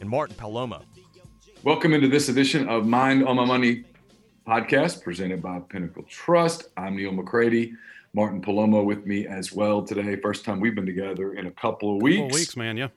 [0.00, 0.82] and Martin Palomo.
[1.62, 3.84] Welcome into this edition of Mind on My Money
[4.46, 6.68] podcast presented by Pinnacle Trust.
[6.76, 7.72] I'm Neil McCready.
[8.12, 10.16] Martin Palomo with me as well today.
[10.16, 12.16] First time we've been together in a couple of weeks.
[12.16, 12.76] Couple of weeks, man.
[12.76, 12.88] Yeah.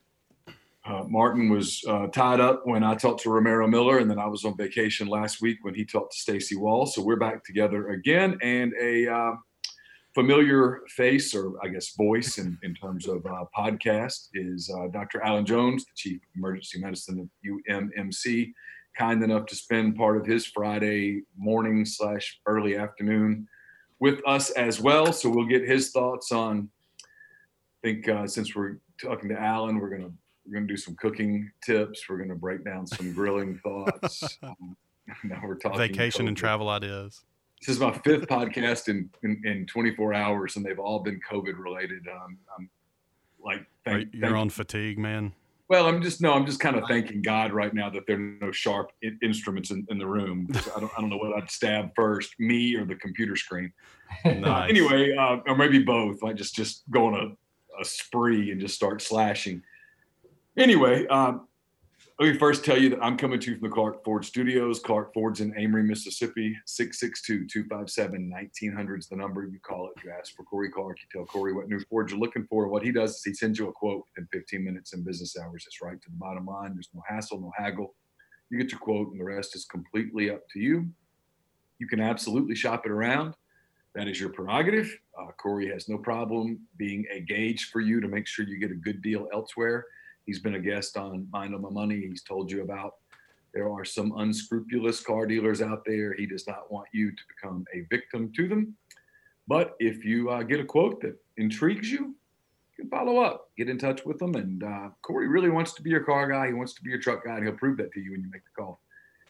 [0.86, 4.28] Uh, Martin was uh, tied up when I talked to Romero Miller, and then I
[4.28, 6.86] was on vacation last week when he talked to Stacy Wall.
[6.86, 9.32] So we're back together again, and a uh,
[10.14, 15.22] familiar face, or I guess voice, in, in terms of uh, podcast is uh, Dr.
[15.22, 17.30] Alan Jones, the Chief Emergency Medicine of
[17.70, 18.52] UMMC,
[18.98, 23.48] kind enough to spend part of his Friday morning slash early afternoon
[24.00, 25.14] with us as well.
[25.14, 26.70] So we'll get his thoughts on.
[27.84, 30.12] I think uh, since we're talking to Alan, we're gonna
[30.46, 32.10] we're gonna do some cooking tips.
[32.10, 34.38] We're gonna break down some grilling thoughts.
[34.44, 34.76] Um,
[35.24, 36.30] now we're talking vacation COVID.
[36.30, 37.24] and travel ideas.
[37.60, 41.58] This is my fifth podcast in, in, in 24 hours, and they've all been COVID
[41.58, 42.08] related.
[42.08, 42.70] Um, I'm
[43.44, 45.34] like, thank, You're thank- on fatigue, man.
[45.68, 48.38] Well, I'm just no, I'm just kind of thanking God right now that there are
[48.42, 50.48] no sharp in, instruments in, in the room.
[50.76, 53.72] I don't, I don't know what I'd stab first, me or the computer screen.
[54.26, 56.24] Uh, anyway, uh, or maybe both.
[56.24, 59.62] I just just go on a, a spree and just start slashing.
[60.58, 61.48] Anyway, um,
[62.20, 64.82] let me first tell you that I'm coming to you from the Clark Ford Studios.
[64.82, 66.54] Clark Ford's in Amory, Mississippi.
[66.68, 69.94] 662-257-1900 is the number you call it.
[70.04, 70.98] You ask for Corey Clark.
[71.00, 72.68] You tell Corey what new Ford you're looking for.
[72.68, 75.64] What he does is he sends you a quote in 15 minutes in business hours.
[75.66, 76.74] It's right to the bottom line.
[76.74, 77.96] There's no hassle, no haggle.
[78.50, 80.90] You get your quote, and the rest is completely up to you.
[81.78, 83.34] You can absolutely shop it around.
[83.96, 84.94] That is your prerogative.
[85.18, 88.72] Uh, Corey has no problem being a gauge for you to make sure you get
[88.72, 89.86] a good deal elsewhere.
[90.30, 92.06] He's been a guest on Mind on My Money.
[92.08, 92.98] He's told you about
[93.52, 96.14] there are some unscrupulous car dealers out there.
[96.14, 98.76] He does not want you to become a victim to them.
[99.48, 102.14] But if you uh, get a quote that intrigues you,
[102.78, 104.36] you can follow up, get in touch with them.
[104.36, 106.46] And uh, Corey really wants to be your car guy.
[106.46, 108.30] He wants to be your truck guy, and he'll prove that to you when you
[108.32, 108.82] make the call.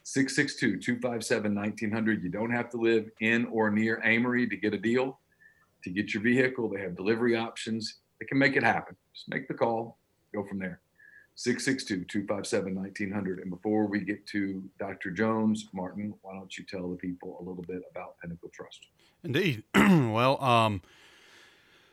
[0.02, 2.22] 662 257 1900.
[2.22, 5.18] You don't have to live in or near Amory to get a deal.
[5.84, 8.00] To get your vehicle, they have delivery options.
[8.20, 8.96] They can make it happen.
[9.14, 9.96] Just make the call,
[10.34, 10.82] go from there.
[11.40, 13.38] 662 257 1900.
[13.38, 15.10] And before we get to Dr.
[15.10, 18.80] Jones, Martin, why don't you tell the people a little bit about Pinnacle Trust?
[19.24, 19.62] Indeed.
[19.74, 20.82] well, um,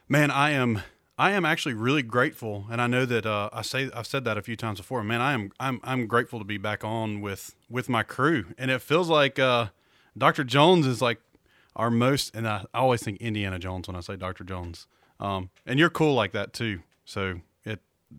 [0.10, 0.82] man, I am
[1.18, 4.38] I am actually really grateful, and I know that uh, I say I've said that
[4.38, 5.02] a few times before.
[5.02, 8.70] Man, I am I'm I'm grateful to be back on with with my crew, and
[8.70, 9.68] it feels like uh,
[10.18, 10.44] Dr.
[10.44, 11.22] Jones is like
[11.74, 14.44] our most, and I, I always think Indiana Jones when I say Dr.
[14.44, 14.88] Jones.
[15.22, 16.82] Um, and you're cool like that too.
[17.06, 17.40] So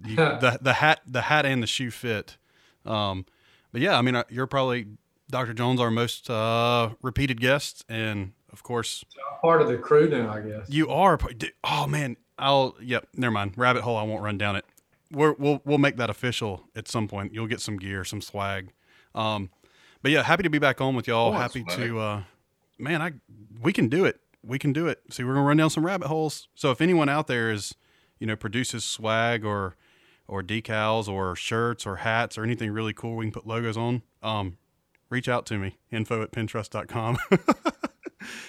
[0.04, 2.36] you, the the hat the hat and the shoe fit.
[2.84, 3.26] Um,
[3.72, 4.86] but yeah, I mean, uh, you're probably
[5.30, 5.52] Dr.
[5.52, 9.04] Jones, our most uh, repeated guest, and of course,
[9.42, 10.70] part of the crew now, I guess.
[10.70, 11.18] you are.
[11.64, 12.76] Oh man, I'll.
[12.80, 13.08] Yep.
[13.14, 13.52] Never mind.
[13.56, 13.96] Rabbit hole.
[13.96, 14.64] I won't run down it.
[15.10, 17.32] We're, we'll we'll make that official at some point.
[17.34, 18.70] You'll get some gear, some swag.
[19.14, 19.50] Um,
[20.02, 21.34] but yeah, happy to be back on with y'all.
[21.34, 21.78] Oh, happy swag.
[21.78, 21.98] to.
[21.98, 22.22] Uh,
[22.78, 23.12] man, I
[23.60, 24.20] we can do it.
[24.42, 25.00] We can do it.
[25.10, 26.48] See, we're gonna run down some rabbit holes.
[26.54, 27.74] So if anyone out there is,
[28.18, 29.76] you know, produces swag or
[30.26, 34.02] or decals or shirts or hats or anything really cool we can put logos on,
[34.22, 34.58] um,
[35.08, 35.78] reach out to me.
[35.90, 37.16] Info at pintrust.com.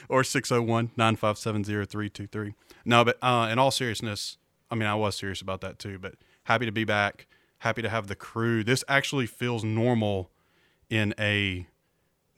[0.09, 2.53] or 601-957-0323.
[2.85, 4.37] No, but uh, in all seriousness,
[4.69, 7.27] I mean, I was serious about that too, but happy to be back.
[7.59, 8.63] Happy to have the crew.
[8.63, 10.31] This actually feels normal
[10.89, 11.67] in a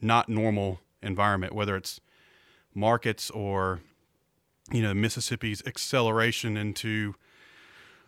[0.02, 2.00] not normal environment, whether it's
[2.74, 3.82] markets or,
[4.72, 7.16] you know, Mississippi's acceleration into,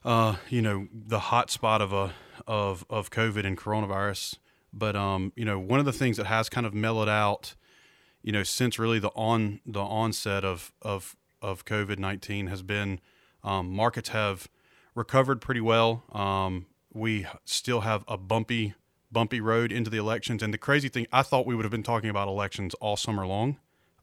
[0.06, 2.14] uh, you know, the hot spot of a,
[2.48, 4.38] of, of COVID and coronavirus.
[4.74, 7.56] But, um, you know, one of the things that has kind of mellowed out,
[8.24, 13.02] you know, since really the on the onset of of of COVID nineteen has been,
[13.44, 14.48] um, markets have
[14.96, 16.04] recovered pretty well.
[16.12, 18.74] Um, we still have a bumpy
[19.12, 21.84] bumpy road into the elections, and the crazy thing, I thought we would have been
[21.84, 23.58] talking about elections all summer long.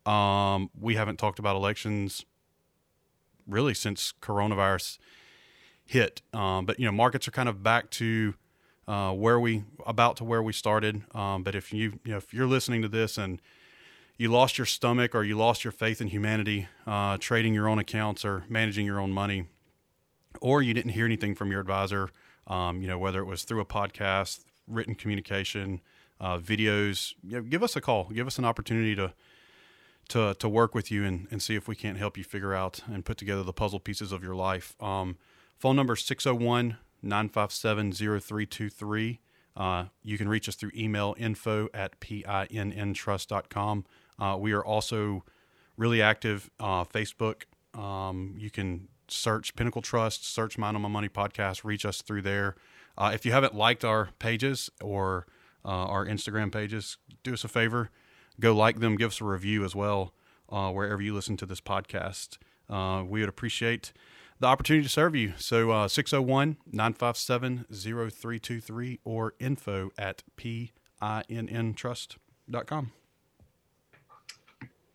[0.07, 2.27] Um, we haven't talked about elections
[3.47, 4.99] really since coronavirus
[5.85, 6.23] hit.
[6.33, 8.35] Um, but you know, markets are kind of back to
[8.87, 11.03] uh, where we about to where we started.
[11.15, 13.41] Um, but if you you know if you're listening to this and
[14.17, 17.79] you lost your stomach or you lost your faith in humanity, uh, trading your own
[17.79, 19.47] accounts or managing your own money,
[20.41, 22.11] or you didn't hear anything from your advisor,
[22.47, 25.81] um, you know whether it was through a podcast, written communication,
[26.21, 28.11] uh, videos, you know, give us a call.
[28.13, 29.13] Give us an opportunity to
[30.11, 32.81] to to work with you and, and see if we can't help you figure out
[32.87, 34.77] and put together the puzzle pieces of your life.
[34.81, 35.17] Um,
[35.59, 39.21] phone number 601 957 0323.
[39.57, 43.85] Uh, you can reach us through email info at pinntrust.com.
[44.19, 45.25] Uh, we are also
[45.77, 47.43] really active uh, Facebook.
[47.75, 52.23] Um, you can search Pinnacle Trust, search Mind on My Money podcast, reach us through
[52.23, 52.55] there.
[52.97, 55.27] Uh, if you haven't liked our pages or
[55.65, 57.91] uh, our Instagram pages, do us a favor,
[58.41, 60.15] go like them, give us a review as well
[60.51, 62.39] uh, wherever you listen to this podcast.
[62.69, 63.93] Uh, we would appreciate
[64.39, 65.35] the opportunity to serve you.
[65.37, 72.93] So uh, 601 957 0323 or info at pinntrust.com.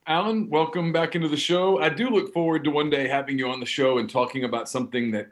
[0.07, 1.79] Alan, welcome back into the show.
[1.79, 4.69] I do look forward to one day having you on the show and talking about
[4.69, 5.29] something that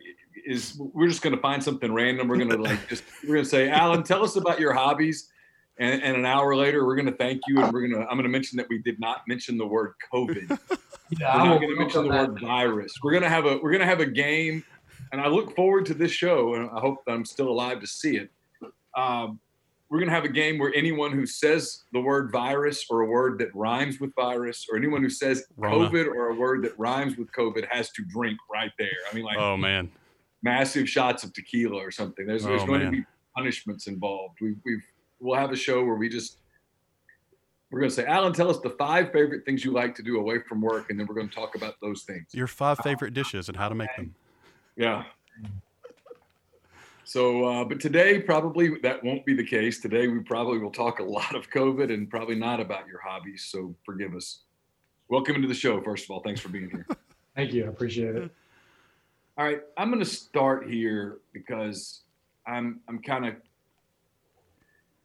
[0.48, 2.28] is we're just going to find something random.
[2.28, 5.30] We're going to like just we're going to say, Alan, tell us about your hobbies.
[5.80, 8.16] And, and an hour later, we're going to thank you, and we're going to I'm
[8.16, 10.58] going to mention that we did not mention the word COVID.
[11.20, 12.92] Yeah, we're not going to mention the word virus.
[13.04, 14.64] We're going to have a we're going to have a game,
[15.12, 17.88] and I look forward to this show, and I hope that I'm still alive to
[17.88, 18.32] see it.
[18.98, 19.40] Um,
[19.90, 23.06] we're going to have a game where anyone who says the word virus or a
[23.06, 25.88] word that rhymes with virus, or anyone who says Rona.
[25.88, 28.90] COVID or a word that rhymes with COVID has to drink right there.
[29.12, 29.92] I mean, like Oh, man.
[30.42, 32.26] massive shots of tequila or something.
[32.26, 32.92] There's, there's Oh, going man.
[32.92, 33.06] to be
[33.38, 34.38] punishments involved.
[34.42, 34.82] We, we've
[35.24, 36.38] we'll have a show where we just
[37.72, 40.20] we're going to say, Alan, tell us the five favorite things you like to do
[40.20, 42.28] away from work, and then we're going to talk about those things.
[42.32, 44.14] Your five favorite dishes and how to make them.
[44.76, 45.06] Yeah.
[47.04, 49.80] So, uh, but today probably that won't be the case.
[49.80, 53.48] Today we probably will talk a lot of COVID and probably not about your hobbies.
[53.50, 54.42] So forgive us.
[55.10, 55.82] Welcome into the show.
[55.82, 56.86] First of all, thanks for being here.
[57.36, 57.66] Thank you.
[57.66, 58.32] I appreciate it.
[59.36, 62.02] All right, I'm going to start here because
[62.46, 63.36] I'm I'm kind of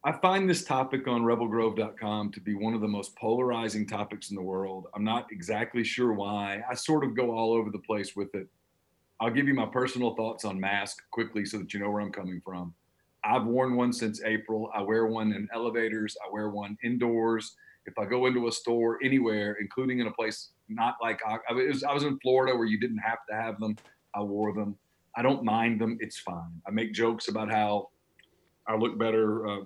[0.04, 4.36] I find this topic on rebelgrove.com to be one of the most polarizing topics in
[4.36, 4.86] the world.
[4.94, 6.62] I'm not exactly sure why.
[6.70, 8.46] I sort of go all over the place with it.
[9.20, 12.12] I'll give you my personal thoughts on mask quickly so that you know where I'm
[12.12, 12.72] coming from.
[13.24, 14.70] I've worn one since April.
[14.72, 16.16] I wear one in elevators.
[16.24, 17.56] I wear one indoors.
[17.84, 21.52] If I go into a store anywhere, including in a place not like I, I
[21.54, 23.76] was, I was in Florida where you didn't have to have them.
[24.14, 24.76] I wore them.
[25.16, 25.98] I don't mind them.
[26.00, 26.62] It's fine.
[26.68, 27.88] I make jokes about how
[28.68, 29.48] I look better.
[29.48, 29.60] Uh,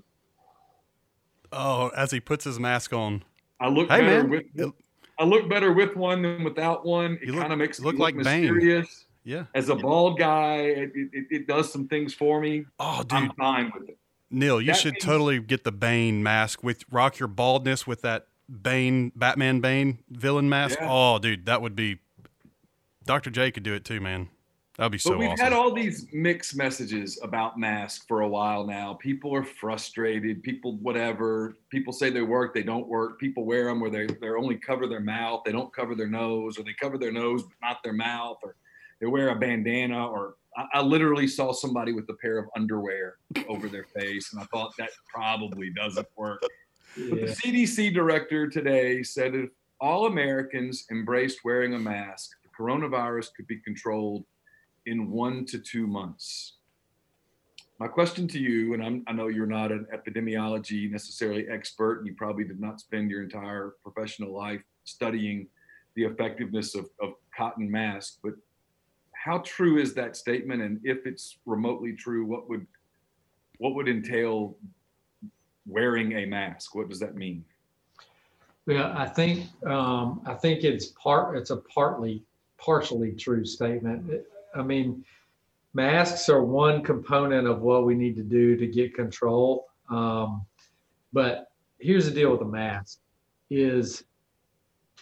[1.53, 3.23] Oh, as he puts his mask on.
[3.61, 4.31] I look Hey, better man.
[4.31, 4.45] with.
[4.55, 4.73] It-
[5.19, 7.19] I look better with one than without one.
[7.23, 8.43] It kind of makes you me look look like Bane.
[8.53, 9.05] mysterious.
[9.25, 9.45] Yeah.
[9.55, 12.65] As a bald guy, it, it, it does some things for me.
[12.81, 13.13] Oh, dude.
[13.13, 13.99] I'm fine with it.
[14.31, 18.01] Neil, you That should means- totally get the Bane mask with rock your baldness with
[18.03, 18.27] that
[18.63, 20.79] Bane, Batman Bane villain mask.
[20.81, 20.89] Yeah.
[20.91, 21.99] Oh, dude, that would be.
[23.05, 23.31] Dr.
[23.31, 24.29] J could do it too, man.
[24.79, 25.45] That'd be so but we've awesome.
[25.45, 28.95] had all these mixed messages about masks for a while now.
[28.95, 30.43] People are frustrated.
[30.43, 31.57] People, whatever.
[31.69, 33.21] People say they work, they don't work.
[33.21, 36.59] People wear them where they they only cover their mouth, they don't cover their nose,
[36.59, 38.57] or they cover their nose but not their mouth, or
[39.01, 40.09] they wear a bandana.
[40.09, 43.17] Or I, I literally saw somebody with a pair of underwear
[43.49, 46.41] over their face, and I thought that probably doesn't work.
[46.41, 46.51] But
[47.19, 47.27] Yeah.
[47.27, 53.47] the CDC director today said if all Americans embraced wearing a mask, the coronavirus could
[53.47, 54.25] be controlled
[54.87, 56.55] in one to two months.
[57.79, 62.07] My question to you, and I'm, I know you're not an epidemiology necessarily expert, and
[62.07, 65.49] you probably did not spend your entire professional life studying
[65.95, 68.35] the effectiveness of, of cotton masks, but
[69.13, 70.63] how true is that statement?
[70.63, 72.67] And if it's remotely true, what would
[73.59, 74.57] what would entail
[75.67, 76.75] wearing a mask?
[76.75, 77.45] What does that mean?
[78.67, 81.37] Well, I think um, I think it's part.
[81.37, 82.25] It's a partly,
[82.59, 84.11] partially true statement.
[84.55, 85.05] I mean,
[85.75, 89.67] masks are one component of what we need to do to get control.
[89.89, 90.45] Um,
[91.13, 92.99] but here's the deal with the mask:
[93.51, 94.05] is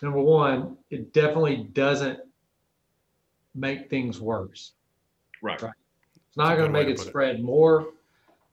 [0.02, 2.21] number one, it definitely doesn't
[3.54, 4.73] make things worse.
[5.42, 5.61] Right.
[5.61, 5.73] Right.
[6.28, 7.09] It's not going to make it put it.
[7.09, 7.88] spread more.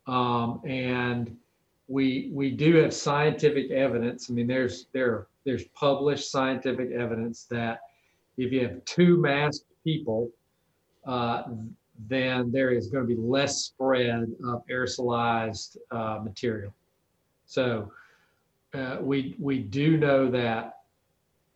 [0.07, 1.35] Um, and
[1.87, 4.29] we we do have scientific evidence.
[4.29, 7.81] I mean, there's there there's published scientific evidence that
[8.37, 10.29] if you have two masked people,
[11.07, 11.43] uh,
[12.07, 16.73] then there is going to be less spread of aerosolized uh, material.
[17.45, 17.91] So
[18.73, 20.81] uh, we we do know that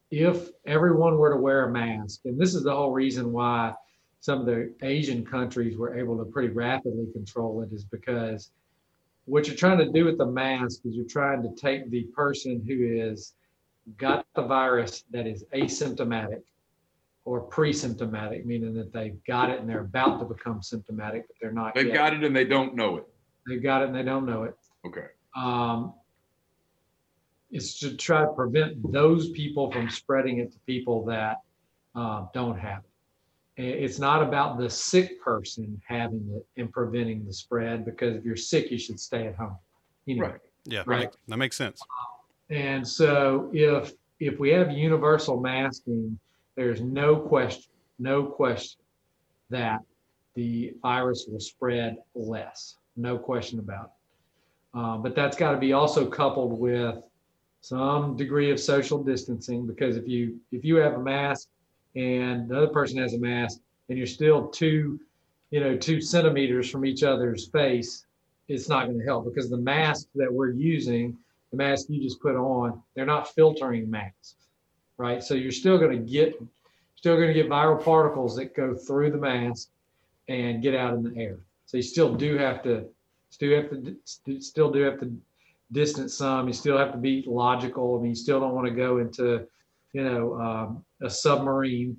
[0.09, 3.73] if everyone were to wear a mask, and this is the whole reason why
[4.19, 8.51] some of the Asian countries were able to pretty rapidly control it, is because
[9.25, 12.63] what you're trying to do with the mask is you're trying to take the person
[12.65, 13.33] who is
[13.97, 16.41] got the virus that is asymptomatic
[17.25, 21.51] or pre-symptomatic, meaning that they've got it and they're about to become symptomatic, but they're
[21.51, 21.93] not They've yet.
[21.93, 23.07] got it and they don't know it.
[23.47, 24.55] They've got it and they don't know it.
[24.85, 25.05] Okay.
[25.35, 25.93] Um,
[27.51, 31.37] it's to try to prevent those people from spreading it to people that
[31.95, 33.63] uh, don't have it.
[33.63, 38.35] It's not about the sick person having it and preventing the spread because if you're
[38.37, 39.57] sick, you should stay at home.
[40.07, 40.27] Anyway.
[40.29, 40.39] Right.
[40.65, 41.11] Yeah, Right.
[41.11, 41.81] that, that makes sense.
[42.49, 46.17] And so if if we have universal masking,
[46.55, 48.81] there's no question, no question
[49.49, 49.81] that
[50.35, 52.77] the virus will spread less.
[52.95, 54.77] No question about it.
[54.77, 56.95] Uh, but that's got to be also coupled with
[57.61, 61.49] some degree of social distancing because if you if you have a mask
[61.95, 64.99] and the other person has a mask and you're still two
[65.51, 68.05] you know two centimeters from each other's face
[68.47, 71.15] it's not going to help because the mask that we're using
[71.51, 74.35] the mask you just put on, they're not filtering masks,
[75.01, 75.23] right?
[75.23, 76.39] So you're still going to get
[76.95, 79.69] still going to get viral particles that go through the mask
[80.29, 81.39] and get out in the air.
[81.65, 82.85] So you still do have to
[83.31, 85.11] still have to still do have to
[85.71, 86.47] distance some.
[86.47, 87.97] You still have to be logical.
[87.97, 89.47] I mean, you still don't want to go into
[89.93, 91.97] you know um, a submarine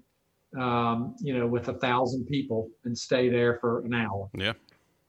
[0.56, 4.30] um, you know with a thousand people and stay there for an hour.
[4.34, 4.52] Yeah.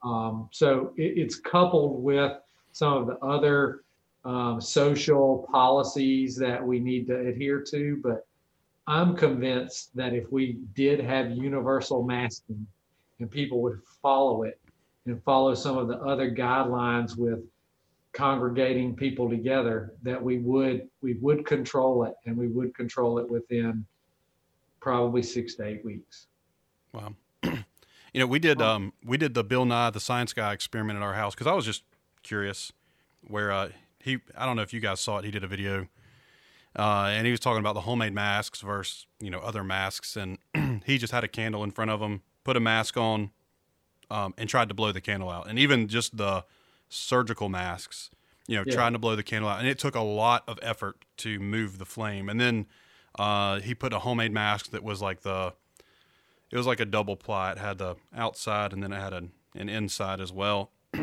[0.03, 2.33] Um, so it, it's coupled with
[2.71, 3.82] some of the other
[4.25, 7.99] um, social policies that we need to adhere to.
[8.01, 8.25] But
[8.87, 12.65] I'm convinced that if we did have universal masking
[13.19, 14.59] and people would follow it
[15.05, 17.39] and follow some of the other guidelines with
[18.13, 23.29] congregating people together, that we would we would control it and we would control it
[23.29, 23.85] within
[24.79, 26.27] probably six to eight weeks.
[26.93, 27.15] Wow.
[27.43, 27.63] you
[28.15, 31.13] know, we did um we did the Bill Nye the Science Guy experiment at our
[31.13, 31.83] house because I was just
[32.21, 32.71] curious
[33.21, 33.69] where uh
[34.03, 35.25] he I don't know if you guys saw it.
[35.25, 35.87] He did a video.
[36.75, 40.39] Uh, and he was talking about the homemade masks versus you know other masks, and
[40.85, 43.29] he just had a candle in front of him, put a mask on,
[44.09, 45.47] um, and tried to blow the candle out.
[45.47, 46.45] And even just the
[46.89, 48.09] surgical masks,
[48.47, 48.73] you know, Yeah.
[48.73, 51.77] trying to blow the candle out, and it took a lot of effort to move
[51.77, 52.27] the flame.
[52.27, 52.65] And then
[53.19, 55.53] uh, he put a homemade mask that was like the
[56.49, 57.51] it was like a double ply.
[57.51, 60.71] It had the outside and then it had an, an inside as well.
[60.93, 60.97] uh,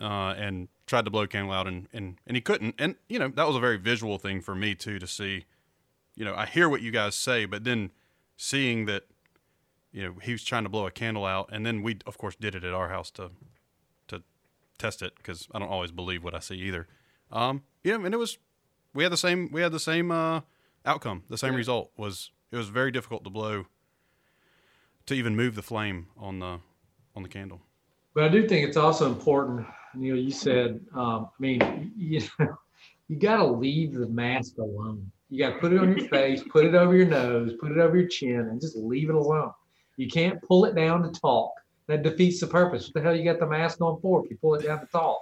[0.00, 2.74] and tried to blow candle out and, and, and he couldn't.
[2.76, 5.44] And, you know, that was a very visual thing for me too to see.
[6.16, 7.92] You know, I hear what you guys say, but then
[8.36, 9.04] seeing that,
[9.92, 11.48] you know, he was trying to blow a candle out.
[11.52, 13.30] And then we, of course, did it at our house to
[14.08, 14.22] to
[14.78, 16.88] test it because I don't always believe what I see either.
[17.30, 18.38] Um, you know, and it was,
[18.92, 20.40] we had the same, we had the same uh,
[20.84, 21.22] outcome.
[21.30, 21.58] The same Yeah.
[21.58, 23.66] result was, it was very difficult to blow
[25.06, 26.58] to even move the flame on the
[27.14, 27.60] on the candle.
[28.12, 30.16] But I do think it's also important, Neil.
[30.16, 32.22] You said, um, I mean, you
[33.08, 35.10] you got to leave the mask alone.
[35.28, 37.78] You got to put it on your face, put it over your nose, put it
[37.78, 39.52] over your chin, and just leave it alone.
[39.96, 41.52] You can't pull it down to talk.
[41.86, 42.86] That defeats the purpose.
[42.86, 44.24] What the hell you got the mask on for?
[44.24, 45.20] If you pull it down to talk,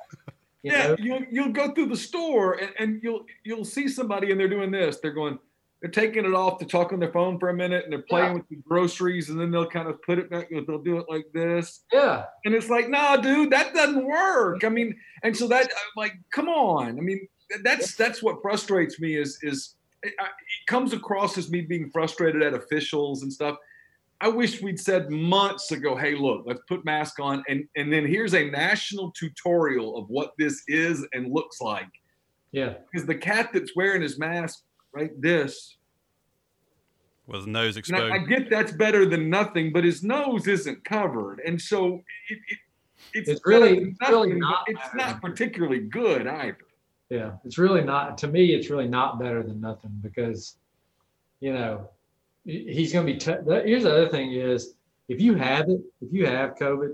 [0.62, 0.96] you yeah, know?
[0.98, 4.70] you'll you'll go through the store and, and you'll you'll see somebody and they're doing
[4.70, 4.98] this.
[5.00, 5.38] They're going,
[5.80, 8.28] they're taking it off to talk on their phone for a minute and they're playing
[8.28, 8.34] Yeah.
[8.34, 10.48] with the groceries and then they'll kind of put it back.
[10.50, 14.64] They'll do it like this, Yeah, and it's like, nah, dude, that doesn't work.
[14.64, 16.98] I mean, and so that I'm like, come on.
[16.98, 17.28] I mean,
[17.62, 22.42] that's that's what frustrates me is is it, it comes across as me being frustrated
[22.42, 23.56] at officials and stuff.
[24.20, 28.04] I wish we'd said months ago, hey, look, let's put mask on, and and then
[28.04, 31.86] here's a national tutorial of what this is and looks like.
[32.50, 32.74] yeah.
[32.90, 35.76] Because the cat that's wearing his mask, right, this,
[37.26, 38.12] with nose exposed.
[38.12, 42.38] I, I get that's better than nothing, but his nose isn't covered, and so it,
[42.48, 42.58] it,
[43.14, 46.56] it's, It's really- better it's really not It's not particularly good either.
[47.10, 48.18] Yeah, it's really not.
[48.18, 50.56] To me, it's really not better than nothing because,
[51.40, 51.88] you know,
[52.44, 53.18] he's going to be.
[53.18, 54.74] T- the- here's the other thing: is
[55.08, 56.92] if you have it, if you have COVID,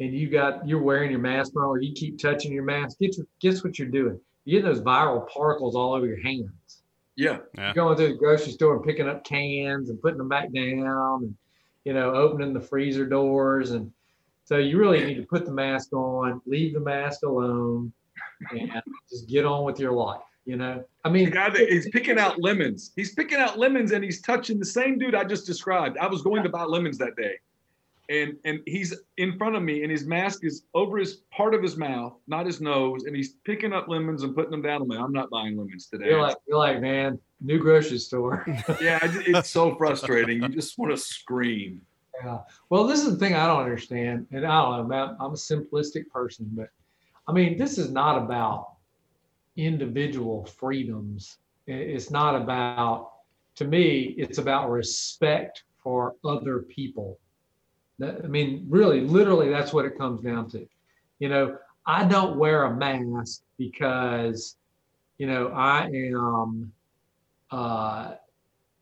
[0.00, 3.20] and you got you're wearing your mask on, or you keep touching your mask, guess
[3.38, 4.18] guess what you're doing?
[4.46, 6.79] You get those viral particles all over your hands.
[7.20, 7.74] Yeah, Yeah.
[7.74, 11.34] Going through the grocery store and picking up cans and putting them back down, and
[11.84, 13.92] you know, opening the freezer doors, and
[14.44, 17.92] so you really need to put the mask on, leave the mask alone,
[18.50, 20.22] and just get on with your life.
[20.46, 22.92] You know, I the mean, guy that he's picking out lemons.
[22.96, 25.98] He's picking out lemons, and he's touching the same dude I just described.
[25.98, 27.38] I was going to buy lemons that day,
[28.10, 31.62] and and he's in front of me, and his mask is over his part of
[31.62, 34.82] his mouth, not his nose, and he's picking up lemons and putting them down.
[34.82, 36.06] I'm like, I'm not buying lemons today.
[36.06, 38.44] you're like, you're like, man, new grocery store.
[38.80, 40.42] yeah, it's so frustrating.
[40.42, 41.80] You just want to scream.
[42.22, 42.40] Yeah.
[42.68, 44.94] Well, this is the thing I don't understand, and I don't know.
[44.96, 46.68] I'm, I'm a simplistic person, but
[47.28, 48.72] I mean, this is not about
[49.56, 51.38] individual freedoms.
[51.66, 53.12] It's not about,
[53.54, 57.18] to me, it's about respect for other people.
[58.00, 60.66] That, I mean, really, literally, that's what it comes down to.
[61.18, 64.56] You know, I don't wear a mask because,
[65.18, 66.72] you know, I am,
[67.50, 68.14] uh,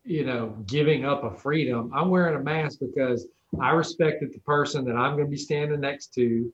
[0.05, 1.91] you know, giving up a freedom.
[1.93, 3.27] I'm wearing a mask because
[3.59, 6.51] I respect that the person that I'm going to be standing next to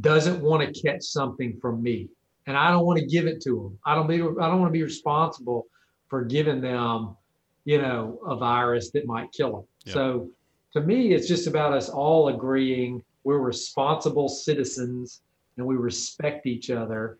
[0.00, 2.08] doesn't want to catch something from me,
[2.46, 3.78] and I don't want to give it to them.
[3.84, 4.16] I don't be.
[4.16, 5.66] I don't want to be responsible
[6.08, 7.16] for giving them,
[7.64, 9.64] you know, a virus that might kill them.
[9.86, 9.92] Yeah.
[9.94, 10.30] So,
[10.72, 15.22] to me, it's just about us all agreeing we're responsible citizens
[15.56, 17.18] and we respect each other,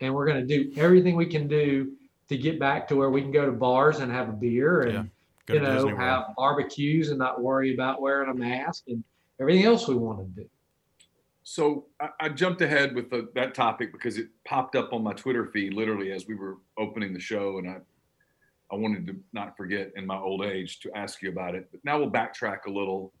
[0.00, 1.92] and we're going to do everything we can do
[2.28, 4.92] to get back to where we can go to bars and have a beer and.
[4.92, 5.02] Yeah
[5.48, 9.02] you know, have barbecues and not worry about wearing a mask and
[9.40, 10.48] everything else we want to do.
[11.42, 15.14] So I, I jumped ahead with the, that topic because it popped up on my
[15.14, 17.76] Twitter feed literally as we were opening the show, and I
[18.70, 21.68] I wanted to not forget in my old age to ask you about it.
[21.70, 23.12] But now we'll backtrack a little.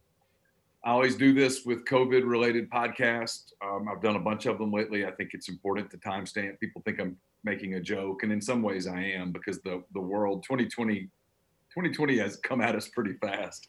[0.84, 3.52] I always do this with COVID related podcasts.
[3.64, 5.06] Um, I've done a bunch of them lately.
[5.06, 6.60] I think it's important to timestamp.
[6.60, 10.00] People think I'm making a joke, and in some ways I am because the the
[10.00, 11.08] world 2020
[11.74, 13.68] 2020 has come at us pretty fast.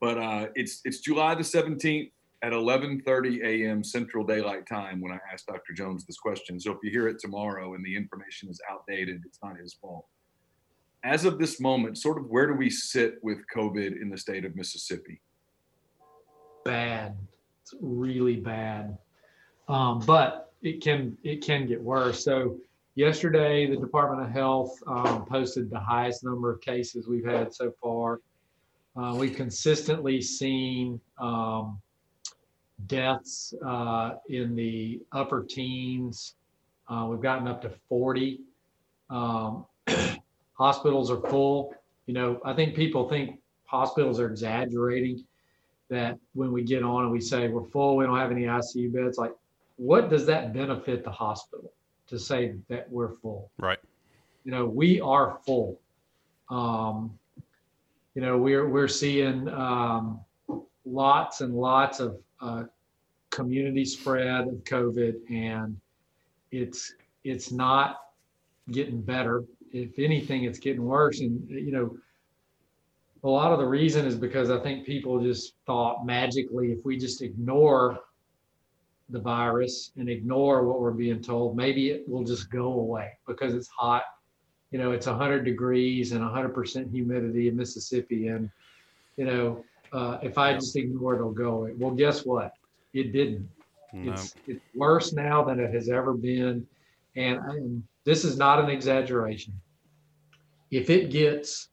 [0.00, 2.10] But uh, it's it's July the 17th
[2.42, 3.82] at 11:30 a.m.
[3.82, 5.72] Central Daylight Time when I asked Dr.
[5.72, 6.60] Jones this question.
[6.60, 10.06] So if you hear it tomorrow and the information is outdated, it's not his fault.
[11.04, 14.44] As of this moment, sort of where do we sit with COVID in the state
[14.44, 15.20] of Mississippi?
[16.64, 17.16] Bad.
[17.62, 18.96] It's really bad.
[19.68, 22.24] Um, but it can it can get worse.
[22.24, 22.58] So
[22.96, 27.72] Yesterday, the Department of Health um, posted the highest number of cases we've had so
[27.82, 28.20] far.
[28.96, 31.80] Uh, we've consistently seen um,
[32.86, 36.36] deaths uh, in the upper teens.
[36.88, 38.42] Uh, we've gotten up to 40.
[39.10, 39.66] Um,
[40.54, 41.74] hospitals are full.
[42.06, 45.24] You know, I think people think hospitals are exaggerating
[45.90, 48.92] that when we get on and we say we're full, we don't have any ICU
[48.92, 49.18] beds.
[49.18, 49.32] Like,
[49.76, 51.72] what does that benefit the hospital?
[52.08, 53.50] to say that we're full.
[53.58, 53.78] Right.
[54.44, 55.80] You know, we are full.
[56.50, 57.18] Um,
[58.14, 60.20] you know, we're we're seeing um,
[60.84, 62.64] lots and lots of uh,
[63.30, 65.78] community spread of COVID, and
[66.52, 68.00] it's it's not
[68.70, 69.44] getting better.
[69.74, 71.20] If anything, it's getting worse.
[71.20, 71.96] And you know,
[73.24, 76.96] a lot of the reason is because I think people just thought magically if we
[76.96, 77.98] just ignore
[79.10, 83.54] the virus and ignore what we're being told, maybe it will just go away because
[83.54, 84.04] it's hot.
[84.70, 88.28] You know, it's 100 degrees and 100% humidity in Mississippi.
[88.28, 88.50] And,
[89.16, 91.72] you know, uh, if I just ignore it, it'll go away.
[91.78, 92.52] Well, guess what?
[92.92, 93.48] It didn't.
[93.92, 94.12] No.
[94.12, 96.66] It's, it's worse now than it has ever been.
[97.16, 99.54] And, and this is not an exaggeration.
[100.74, 101.68] If it gets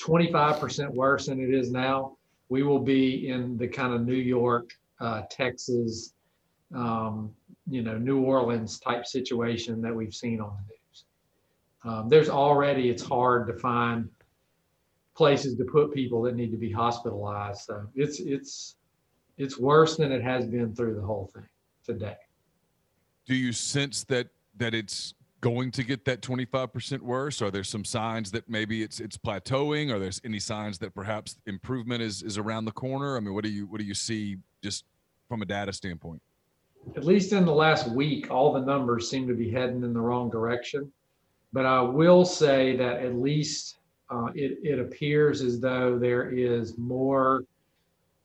[0.00, 2.16] 25% worse than it is now,
[2.48, 6.14] we will be in the kind of New York uh, Texas,
[6.72, 7.34] um,
[7.68, 11.04] you know, New Orleans type situation that we've seen on the news.
[11.82, 14.08] Um, there's already, it's hard to find
[15.16, 17.62] places to put people that need to be hospitalized.
[17.62, 18.76] So it's, it's,
[19.38, 21.48] it's worse than it has been through the whole thing
[21.84, 22.16] today.
[23.26, 27.40] Do you sense that, that it's going to get that 25% worse?
[27.40, 29.92] Are there some signs that maybe it's it's plateauing?
[29.92, 33.16] Are there any signs that perhaps improvement is is around the corner?
[33.16, 34.84] I mean, what do you what do you see just
[35.28, 36.22] from a data standpoint?
[36.96, 40.00] At least in the last week, all the numbers seem to be heading in the
[40.00, 40.90] wrong direction.
[41.52, 43.78] But I will say that at least
[44.10, 47.44] uh, it, it appears as though there is more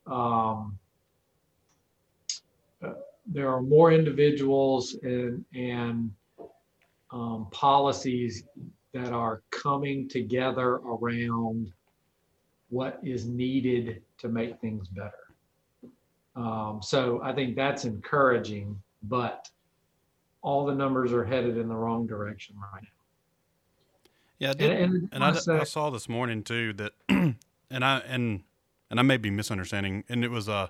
[0.08, 0.78] um,
[2.84, 2.94] uh,
[3.28, 6.12] there are more individuals and and
[7.14, 8.44] um, policies
[8.94, 11.72] that are coming together around
[12.70, 15.14] what is needed to make things better.
[16.36, 19.50] Um, so I think that's encouraging, but
[20.42, 22.90] all the numbers are headed in the wrong direction right now.
[24.40, 27.36] Yeah, I did, and, and, and I, say, I, saw this morning too that, and
[27.72, 28.42] I and
[28.90, 30.68] and I may be misunderstanding, and it was uh,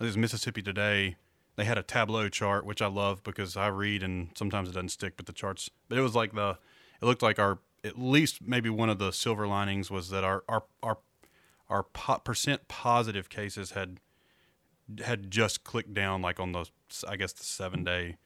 [0.00, 1.16] it was Mississippi Today
[1.56, 4.90] they had a tableau chart which I love because I read and sometimes it doesn't
[4.90, 6.58] stick but the charts but it was like the
[7.00, 10.42] it looked like our at least maybe one of the silver linings was that our
[10.48, 10.98] our our
[11.68, 14.00] our po- percent positive cases had
[15.04, 16.68] had just clicked down like on the
[17.08, 18.16] I guess the 7 day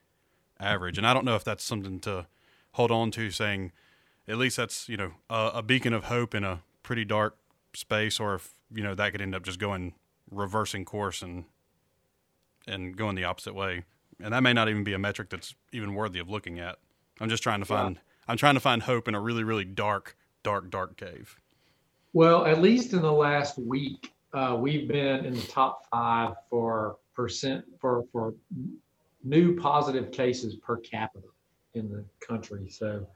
[0.60, 0.98] average.
[0.98, 2.26] And I don't know if that's something to
[2.72, 3.72] hold on to saying
[4.26, 7.36] at least that's you know a, a beacon of hope in a pretty dark
[7.74, 9.94] space or if you know that could end up just going
[10.30, 11.44] reversing course and
[12.68, 13.84] and going the opposite way.
[14.20, 16.78] And that may not even be a metric that's even worthy of looking at.
[17.20, 18.02] I'm just trying to find yeah.
[18.28, 21.36] I'm trying to find hope in a really really dark dark dark cave.
[22.12, 26.96] Well, at least in the last week, uh, we've been in the top five for
[27.14, 28.34] percent for for
[29.24, 31.26] new positive cases per capita
[31.74, 32.68] in the country.
[32.68, 33.06] So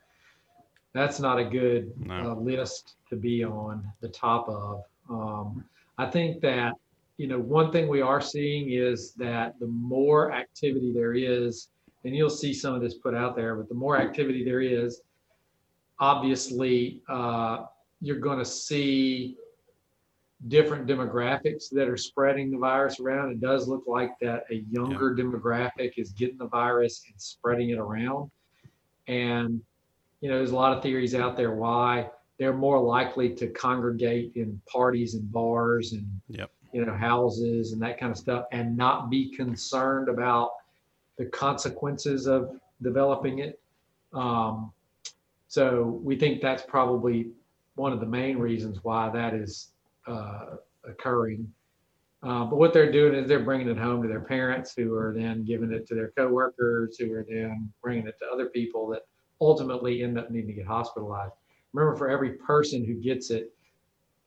[0.93, 2.33] that's not a good No.
[2.33, 4.85] uh, list to be on the top of.
[5.09, 5.65] Um,
[5.99, 6.75] I think that,
[7.23, 11.69] you know, one thing we are seeing is that the more activity there is,
[12.05, 15.03] and you'll see some of this put out there, but the more activity there is,
[16.01, 17.59] obviously, uh,
[18.01, 19.37] you're going to see
[20.49, 23.31] different demographics that are spreading the virus around.
[23.31, 27.79] It does look like that a younger demographic is getting the virus and spreading it
[27.79, 28.33] around.
[29.07, 29.61] And,
[30.21, 34.33] you know, there's a lot of theories out there why they're more likely to congregate
[34.35, 36.51] in parties and bars and, Yep.
[36.73, 40.53] You know, houses and that kind of stuff and not be concerned about
[41.19, 42.51] the consequences of
[42.83, 43.61] developing it.
[44.13, 44.73] Um,
[45.49, 47.31] so we think that's probably
[47.75, 49.73] one of the main reasons why that is
[50.07, 51.53] uh, occurring.
[52.23, 55.13] Uh, but what they're doing is they're bringing it home to their parents, who are
[55.17, 59.03] then giving it to their coworkers, who are then bringing it to other people that
[59.41, 61.35] ultimately end up needing to get hospitalized.
[61.73, 63.53] Remember, for every person who gets it,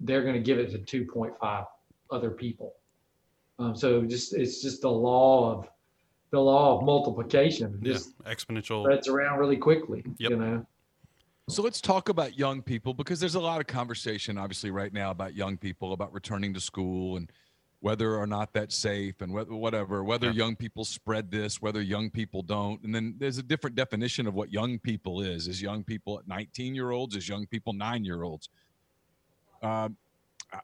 [0.02, 1.66] they're going to give it to 2.5
[2.12, 2.74] other people.
[3.60, 5.68] Um, so just it's just the law of
[6.32, 7.80] the law of multiplication.
[7.84, 8.32] It Yeah.
[8.34, 8.84] Exponential.
[8.84, 10.04] spreads around really quickly.
[10.18, 10.32] Yep.
[10.32, 10.66] You know.
[11.48, 15.12] So let's talk about young people because there's a lot of conversation, obviously, right now
[15.12, 17.32] about young people, about returning to school and
[17.82, 20.34] whether or not that's safe and whether, whatever, whether Yeah.
[20.46, 22.82] young people spread this, whether young people don't.
[22.84, 25.48] And then there's a different definition of what young people is.
[25.48, 27.16] Is young people at 19 year olds?
[27.16, 28.50] Is young people nine year olds?
[29.62, 29.96] Um, I-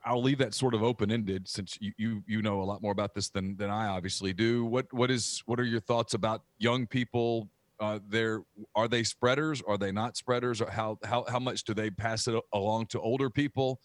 [0.04, 2.92] I'll leave that sort of open ended since you, you you know a lot more
[2.92, 4.64] about this than than I obviously do.
[4.64, 7.48] What what is what are your thoughts about young people
[7.80, 8.42] uh, they're
[8.74, 9.60] are they spreaders?
[9.66, 10.60] Are they not spreaders?
[10.60, 13.80] Or how how how much do they pass it along to older people?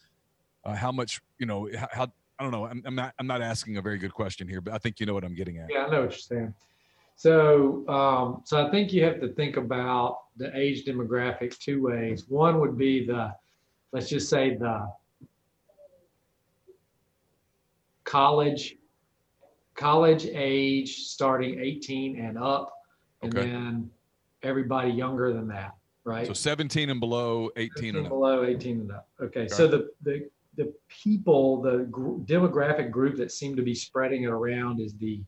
[0.63, 1.69] Uh, how much you know?
[1.75, 2.07] How, how
[2.39, 2.65] I don't know.
[2.65, 5.07] I'm, I'm not I'm not asking a very good question here, but I think you
[5.07, 5.67] know what I'm getting at.
[5.71, 6.53] Yeah, I know what you're saying.
[7.15, 12.25] So, um, so I think you have to think about the age demographic two ways.
[12.29, 13.33] One would be the,
[13.91, 14.87] let's just say the
[18.07, 18.77] college,
[19.75, 22.73] college age starting 18 and up,
[23.21, 23.49] and Okay.
[23.49, 23.91] then
[24.41, 26.25] everybody younger than that, right?
[26.25, 28.11] So 17 and below, 18 and up.
[28.11, 29.09] below 18 and up.
[29.21, 34.23] Okay, so the the the people, the gr- demographic group that seem to be spreading
[34.23, 35.21] it around is the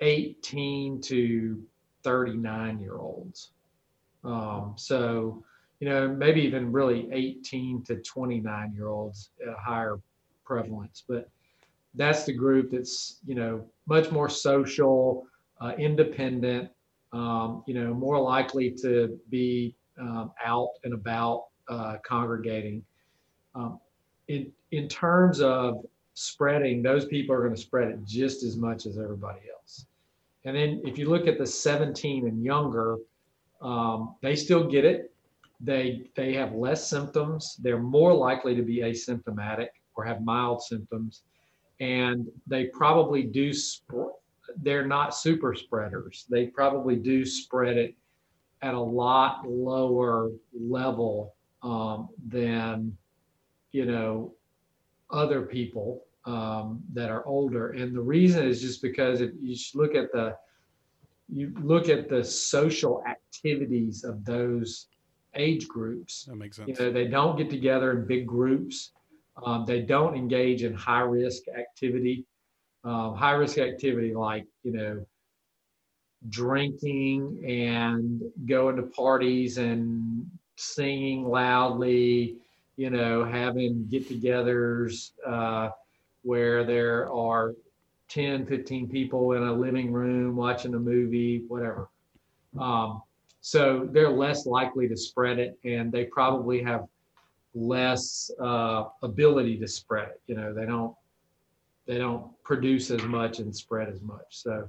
[0.00, 1.62] 18 to
[2.02, 3.52] 39 year olds.
[4.22, 5.42] Um, so,
[5.78, 9.98] you know, maybe even really 18 to 29 year olds at a higher
[10.44, 11.30] prevalence, but
[11.94, 15.26] that's the group that's you know much more social,
[15.60, 16.70] uh, independent,
[17.12, 22.84] um, you know, more likely to be um, out and about uh, congregating.
[23.54, 23.80] Um,
[24.28, 28.86] in in terms of spreading, those people are going to spread it just as much
[28.86, 29.86] as everybody else.
[30.44, 32.96] And then if you look at the 17 and younger,
[33.60, 35.12] um, they still get it.
[35.60, 37.56] They they have less symptoms.
[37.60, 41.22] They're more likely to be asymptomatic or have mild symptoms,
[41.80, 43.52] and they probably do.
[43.52, 44.16] Sp-
[44.62, 46.26] they're not super spreaders.
[46.28, 47.94] They probably do spread it
[48.62, 52.96] at a lot lower level um, than
[53.72, 54.34] you know
[55.10, 59.94] other people um, that are older and the reason is just because if you look
[59.94, 60.36] at the
[61.32, 64.88] you look at the social activities of those
[65.36, 68.92] age groups That makes sense you know they don't get together in big groups
[69.44, 72.24] um, they don't engage in high risk activity.
[72.82, 75.06] Um, high risk activity like you know
[76.28, 82.36] drinking and going to parties and singing loudly
[82.76, 85.70] you know having get-togethers uh,
[86.22, 87.54] where there are
[88.08, 91.88] 10 15 people in a living room watching a movie whatever.
[92.58, 93.02] Um,
[93.40, 96.86] so they're less likely to spread it and they probably have
[97.54, 100.94] less uh, ability to spread it you know they don't
[101.86, 104.26] they don't produce as much and spread as much.
[104.28, 104.68] So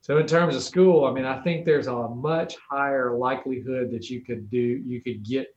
[0.00, 4.10] so in terms of school i mean i think there's a much higher likelihood that
[4.10, 5.54] you could do you could get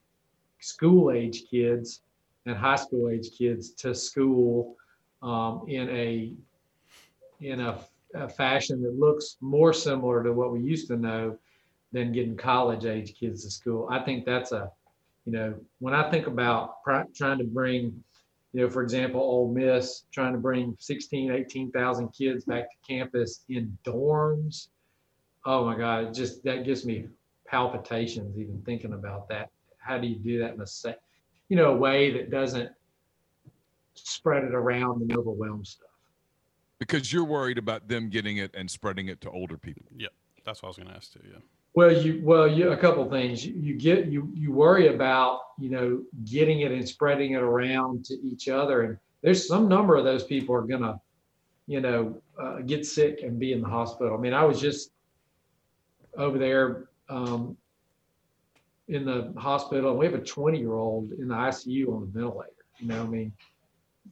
[0.60, 2.02] school age kids
[2.45, 4.76] and high school age kids to school
[5.21, 6.34] um, in a
[7.41, 7.78] in a,
[8.13, 11.38] a fashion that looks more similar to what we used to know
[11.91, 13.88] than getting college age kids to school.
[13.89, 14.71] I think that's a
[15.25, 18.03] you know when i think about pr- trying to bring
[18.53, 23.43] you know for example Ole miss trying to bring 16 18000 kids back to campus
[23.49, 24.67] in dorms
[25.45, 27.07] oh my god it just that gives me
[27.47, 31.01] palpitations even thinking about that how do you do that in a set
[31.49, 32.71] you know a way that doesn't
[33.93, 35.89] spread it around and overwhelm stuff
[36.79, 39.85] because you're worried about them getting it and spreading it to older people.
[39.95, 40.11] Yep,
[40.43, 41.21] that's what I was going to ask too.
[41.23, 41.39] Yeah.
[41.75, 43.45] Well, you well, you a couple things.
[43.45, 48.05] You, you get you you worry about you know getting it and spreading it around
[48.05, 51.01] to each other, and there's some number of those people are gonna,
[51.67, 54.17] you know, uh, get sick and be in the hospital.
[54.17, 54.91] I mean, I was just
[56.17, 57.57] over there um,
[58.88, 62.07] in the hospital, and we have a 20 year old in the ICU on the
[62.07, 62.51] ventilator.
[62.79, 63.33] You know, I mean,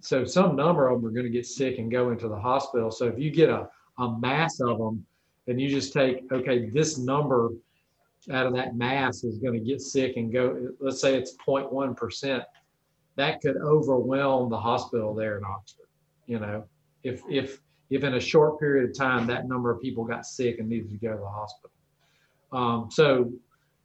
[0.01, 2.91] so some number of them are going to get sick and go into the hospital.
[2.91, 5.05] So if you get a a mass of them
[5.47, 7.51] and you just take, okay, this number
[8.31, 12.43] out of that mass is going to get sick and go, let's say it's 0.1%,
[13.15, 15.87] that could overwhelm the hospital there in Oxford.
[16.25, 16.63] You know,
[17.03, 20.59] if, if, if in a short period of time that number of people got sick
[20.59, 21.71] and needed to go to the hospital.
[22.53, 23.31] Um, so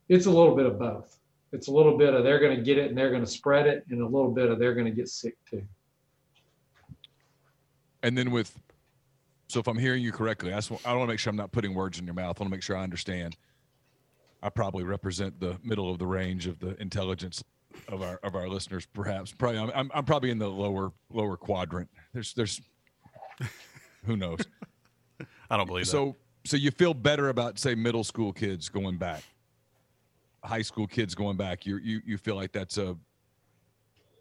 [0.09, 1.19] it's a little bit of both.
[1.53, 3.67] It's a little bit of they're going to get it and they're going to spread
[3.67, 5.63] it, and a little bit of they're going to get sick too.
[8.03, 8.59] And then with
[9.49, 11.53] so if I'm hearing you correctly, I, just, I want to make sure I'm not
[11.53, 12.37] putting words in your mouth.
[12.39, 13.37] I want to make sure I understand.
[14.43, 17.43] I probably represent the middle of the range of the intelligence
[17.89, 18.87] of our of our listeners.
[18.93, 21.89] Perhaps, probably, I'm, I'm, I'm probably in the lower lower quadrant.
[22.13, 22.61] There's there's
[24.05, 24.41] who knows.
[25.51, 26.15] I don't believe so.
[26.45, 29.23] So you feel better about say middle school kids going back,
[30.45, 31.67] high school kids going back.
[31.67, 32.97] You you you feel like that's a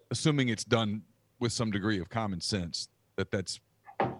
[0.10, 1.04] assuming it's done
[1.40, 2.88] with some degree of common sense
[3.18, 3.60] that that's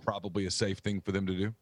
[0.08, 1.54] probably a safe thing for them to do?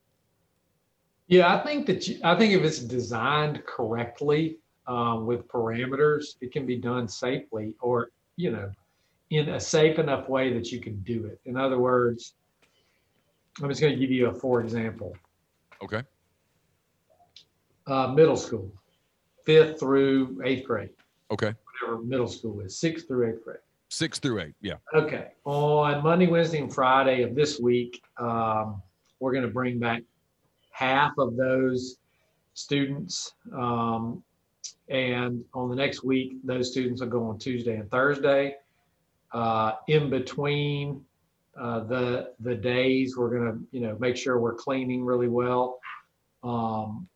[1.28, 6.52] Yeah, I think that you, I think if it's designed correctly um, with parameters, it
[6.52, 8.72] can be done safely, or you know,
[9.32, 11.40] in a safe enough way that you can do it.
[11.46, 12.36] In other words,
[13.62, 15.18] I'm just going to give you a for example.
[15.84, 16.04] Okay.
[17.88, 18.72] Uh, middle school,
[19.46, 20.90] fifth through eighth grade.
[21.32, 21.54] Okay.
[21.82, 23.58] Whatever middle school is, sixth through eighth grade.
[23.90, 24.56] Six through eight.
[24.62, 24.76] Yeah.
[24.94, 25.28] Okay.
[25.46, 28.82] On Monday, Wednesday, and Friday of this week, um,
[29.20, 30.02] we're going to bring back
[30.72, 31.98] half of those
[32.54, 33.34] students.
[33.56, 34.24] Um,
[34.90, 38.56] and on the next week, those students will go on Tuesday and Thursday.
[39.32, 41.04] Uh, in between
[41.60, 45.80] uh, the the days, we're going to you know make sure we're cleaning really well.
[46.44, 47.08] Um,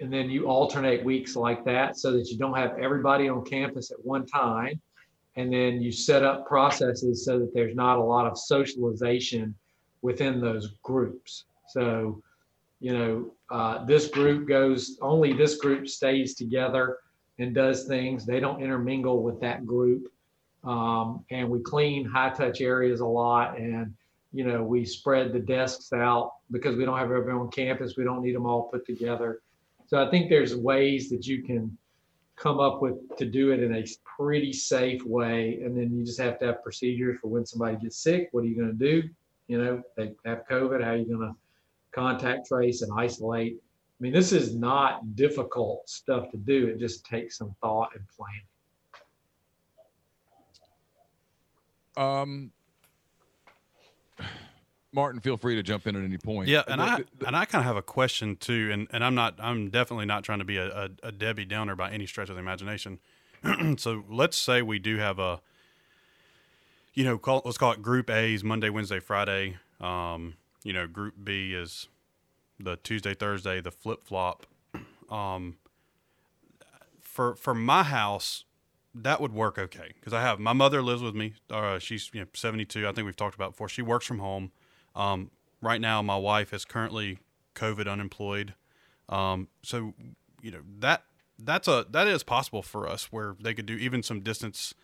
[0.00, 3.90] and then you alternate weeks like that so that you don't have everybody on campus
[3.90, 4.80] at one time
[5.36, 9.54] and then you set up processes so that there's not a lot of socialization
[10.02, 11.44] within those groups.
[11.68, 12.22] So,
[12.80, 16.98] you know, uh, this group goes only this group stays together
[17.38, 18.24] and does things.
[18.24, 20.10] They don't intermingle with that group,
[20.64, 23.94] um, and we clean high touch areas a lot, and
[24.32, 27.94] you know we spread the desks out because we don't have everyone on campus.
[27.96, 29.42] We don't need them all put together.
[29.86, 31.76] So I think there's ways that you can
[32.36, 35.60] come up with to do it in a pretty safe way.
[35.64, 38.28] And then you just have to have procedures for when somebody gets sick.
[38.32, 39.08] What are you going to do?
[39.48, 40.82] You know, they have COVID.
[40.82, 41.34] How are you going to
[41.92, 43.56] contact trace and isolate?
[43.58, 46.66] I mean, this is not difficult stuff to do.
[46.66, 48.42] It just takes some thought and planning.
[51.96, 52.52] Um,
[54.96, 56.48] Martin, feel free to jump in at any point.
[56.48, 59.34] Yeah, and I and I kind of have a question too, and, and I'm not
[59.38, 62.36] I'm definitely not trying to be a, a, a Debbie Downer by any stretch of
[62.36, 62.98] the imagination.
[63.76, 65.42] so let's say we do have a,
[66.94, 69.58] you know, call, let's call it Group A's Monday, Wednesday, Friday.
[69.82, 71.88] Um, you know, Group B is
[72.58, 74.46] the Tuesday, Thursday, the flip flop.
[75.10, 75.58] Um,
[77.02, 78.44] for for my house,
[78.94, 81.34] that would work okay because I have my mother lives with me.
[81.50, 82.88] Uh, she's you know, 72.
[82.88, 83.68] I think we've talked about before.
[83.68, 84.52] She works from home.
[84.96, 85.30] Um,
[85.60, 87.18] right now, my wife is currently
[87.54, 88.54] COVID unemployed.
[89.08, 89.94] Um, so,
[90.42, 91.02] you know that
[91.38, 94.74] that's a that is possible for us where they could do even some distance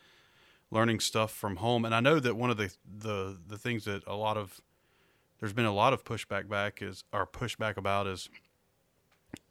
[0.70, 1.84] learning stuff from home.
[1.84, 4.60] And I know that one of the the the things that a lot of
[5.40, 8.28] there's been a lot of pushback back is or pushback about is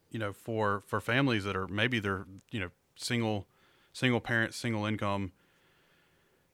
[0.10, 3.48] you know for for families that are maybe they're you know single
[3.94, 5.32] single parent single income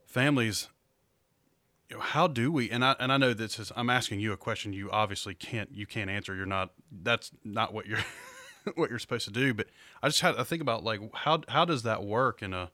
[0.05, 0.69] families
[1.89, 4.33] you know, how do we and I and I know this is I'm asking you
[4.33, 6.35] a question you obviously can't you can't answer.
[6.35, 8.03] You're not that's not what you're
[8.75, 9.53] what you're supposed to do.
[9.53, 9.67] But
[10.01, 12.71] I just had to think about like how how does that work in a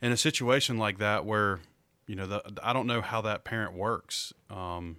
[0.00, 1.60] in a situation like that where
[2.06, 4.96] you know the, I don't know how that parent works um,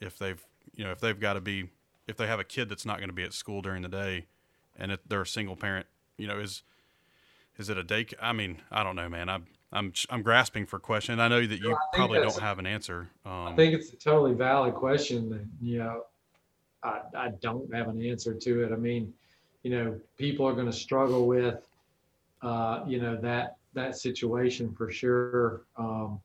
[0.00, 0.42] if they've
[0.74, 1.68] you know if they've got to be
[2.06, 4.26] if they have a kid that's not going to be at school during the day
[4.76, 6.62] and if they're a single parent you know is
[7.58, 10.76] is it a day I mean I don't know man I'm I'm I'm grasping for
[10.76, 11.20] a question.
[11.20, 13.08] I know that you probably don't have an answer.
[13.26, 15.32] Um, I think it's a totally valid question.
[15.32, 16.04] And, you know,
[16.82, 18.72] I, I don't have an answer to it.
[18.72, 19.12] I mean,
[19.62, 21.66] you know, people are going to struggle with,
[22.40, 25.62] uh, you know, that that situation for sure.
[25.76, 26.20] Um,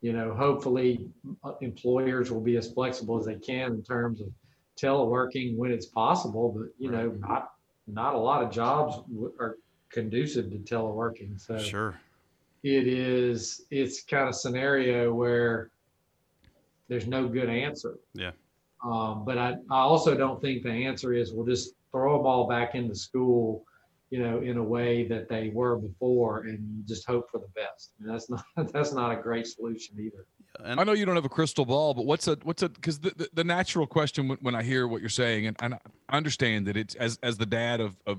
[0.00, 1.08] you know, hopefully
[1.42, 4.28] uh, employers will be as flexible as they can in terms of
[4.76, 6.54] teleworking when it's possible.
[6.56, 7.54] But you know, not
[7.88, 9.00] not a lot of jobs
[9.40, 9.56] are
[9.90, 11.40] conducive to teleworking.
[11.40, 11.98] So Sure.
[12.62, 15.70] It is it's kind of scenario where
[16.88, 17.98] there's no good answer.
[18.14, 18.32] Yeah.
[18.84, 22.48] Um, but I, I also don't think the answer is we'll just throw them all
[22.48, 23.64] back into school,
[24.10, 27.92] you know, in a way that they were before and just hope for the best.
[28.00, 30.26] And that's not that's not a great solution either.
[30.64, 32.98] And I know you don't have a crystal ball, but what's a what's a because
[33.00, 36.16] the, the, the natural question when, when I hear what you're saying, and, and I
[36.16, 38.18] understand that it's as as the dad of of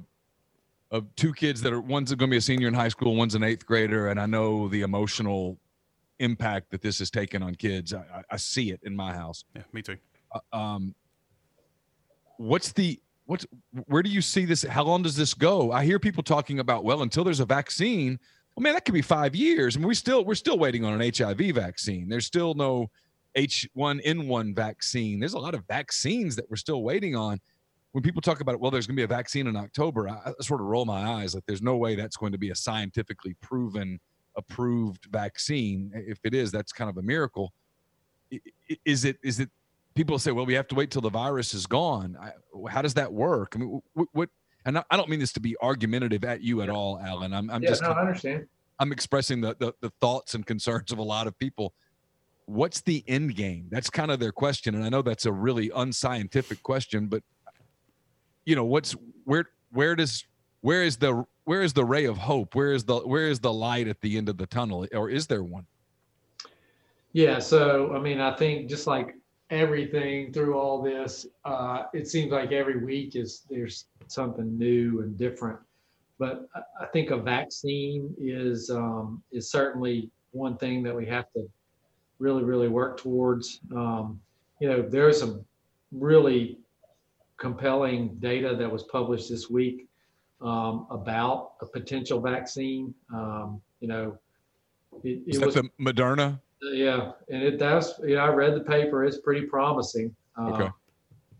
[0.91, 3.36] of two kids that are one's going to be a senior in high school, one's
[3.36, 5.58] an eighth grader, and I know the emotional
[6.19, 7.93] impact that this has taken on kids.
[7.93, 9.45] I, I- see it in my house.
[9.56, 9.97] yeah, me too.
[10.32, 10.95] Uh, um,
[12.38, 13.45] what's the what's
[13.86, 14.63] where do you see this?
[14.63, 15.71] How long does this go?
[15.71, 18.19] I hear people talking about well, until there's a vaccine.
[18.56, 21.12] Well, man, that could be five years, and we still we're still waiting on an
[21.15, 22.10] HIV vaccine.
[22.10, 22.89] There's still no
[23.38, 25.19] H1N1 vaccine.
[25.19, 27.39] There's a lot of vaccines that we're still waiting on.
[27.91, 30.10] When people talk about it, well, there's going to be a vaccine in October.
[30.10, 32.52] I, I sort of roll my eyes like there's no way that's going to be
[32.52, 33.99] a scientifically proven,
[34.38, 35.91] approved vaccine.
[35.93, 37.52] If it is, that's kind of a miracle.
[38.86, 39.17] Is it?
[39.23, 39.49] Is it?
[39.95, 42.15] People say, well, we have to wait till the virus is gone.
[42.21, 42.32] I,
[42.69, 43.54] how does that work?
[43.56, 44.08] I mean, what?
[44.12, 44.30] what
[44.65, 47.34] and I I don't mean this to be argumentative at you at all, Alan.
[47.34, 48.47] I'm, I'm yeah, just no, I understand.
[48.80, 51.73] I'm expressing the, the the thoughts and concerns of a lot of people.
[52.45, 53.67] What's the end game?
[53.69, 57.23] That's kind of their question, and I know that's a really unscientific question, but
[58.45, 60.25] you know, what's where where does
[60.62, 62.56] where is the where is the ray of hope?
[62.56, 65.28] Where is the where is the light at the end of the tunnel, or is
[65.28, 65.65] there one?
[67.13, 69.15] Yeah, so I mean, I think just like
[69.49, 75.17] everything through all this, uh, it seems like every week is there's something new and
[75.17, 75.60] different.
[76.19, 76.47] But
[76.80, 81.49] I, think a vaccine is um, is certainly one thing that we have to
[82.19, 83.62] really, really work towards.
[83.75, 84.19] Um,
[84.60, 85.45] you know, there's some
[85.91, 86.60] really
[87.39, 89.88] compelling data that was published this week
[90.41, 92.93] um, about a potential vaccine.
[93.13, 94.17] Um, you know,
[95.04, 96.39] it, Is it that was the Moderna?
[96.62, 97.99] yeah, and it does.
[98.04, 99.06] You know, I read the paper.
[99.06, 100.15] It's pretty promising.
[100.38, 100.69] Uh, Okay.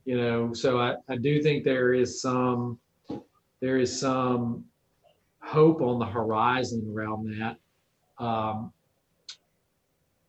[0.06, 2.80] You know, so I, I do think there is some
[3.60, 4.66] there is some
[5.42, 7.58] hope on the horizon around that.
[8.24, 8.74] Um,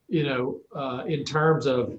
[0.09, 1.99] you know, uh, in terms of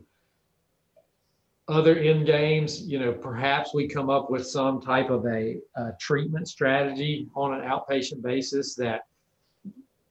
[1.72, 5.92] other end games, you know, perhaps we come up with some type of a, a
[6.00, 9.06] treatment strategy on an outpatient basis that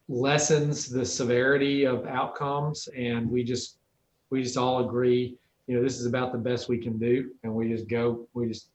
[0.09, 3.77] lessens the severity of outcomes and we just
[4.31, 5.37] we just all agree
[5.68, 8.49] you know this is about the best we can do and we just go we
[8.49, 8.70] just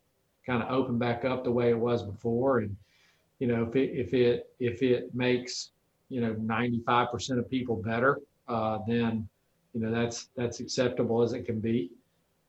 [0.46, 2.60] kind of open back up the way it was before.
[2.60, 2.76] And
[3.40, 5.72] you know if it if it if it makes
[6.10, 9.28] you know 95% of people better uh, then
[9.74, 11.92] you know that's that's acceptable as it can be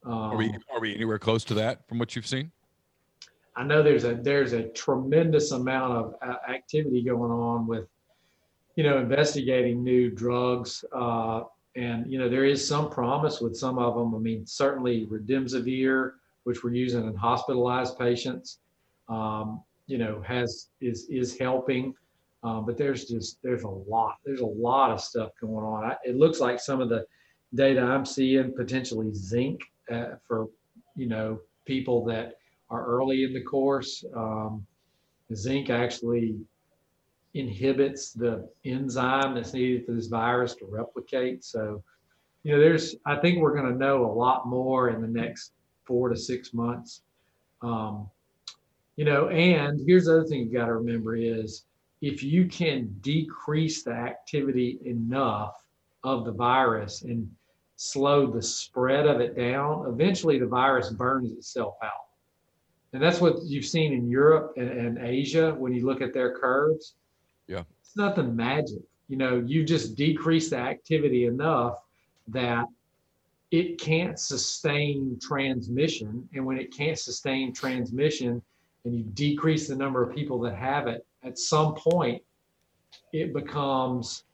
[0.07, 2.53] um, Are we are we anywhere close to that from what you've seen?
[3.57, 7.89] I know there's a there's a tremendous amount of uh, activity going on with,
[8.77, 11.43] you know, investigating new drugs, uh,
[11.75, 14.15] and you know there is some promise with some of them.
[14.15, 16.13] I mean, certainly Remdesivir,
[16.45, 18.61] which we're using in hospitalized patients,
[19.09, 21.95] um, you know, has is is helping,
[22.45, 25.83] uh, but there's just there's a lot there's a lot of stuff going on.
[25.85, 27.05] I, it looks like some of the
[27.55, 30.49] data I'm seeing potentially zinc uh, for
[30.95, 32.35] you know people that
[32.71, 34.05] are early in the course.
[34.15, 34.67] Um,
[35.35, 36.37] zinc actually
[37.35, 41.45] inhibits the enzyme that's needed for this virus to replicate.
[41.45, 41.83] So,
[42.43, 45.53] you know, there's, I think we're going to know a lot more in the next
[45.85, 47.03] four to six months.
[47.63, 48.09] Um,
[48.97, 51.65] you know, and here's the other thing you got to remember is
[52.01, 55.55] if you can decrease the activity enough
[56.05, 57.31] of the virus and
[57.77, 62.07] slow the spread of it down, eventually the virus burns itself out.
[62.93, 66.39] And that's what you've seen in Europe and, and Asia when you look at their
[66.39, 66.95] curves.
[67.47, 67.63] Yeah.
[67.83, 68.83] It's nothing magic.
[69.09, 71.79] You know, you just decrease the activity enough
[72.29, 72.67] that
[73.51, 76.29] it can't sustain transmission.
[76.35, 78.43] And when it can't sustain transmission
[78.85, 82.23] and you decrease the number of people that have it, at some point
[83.13, 84.25] it becomes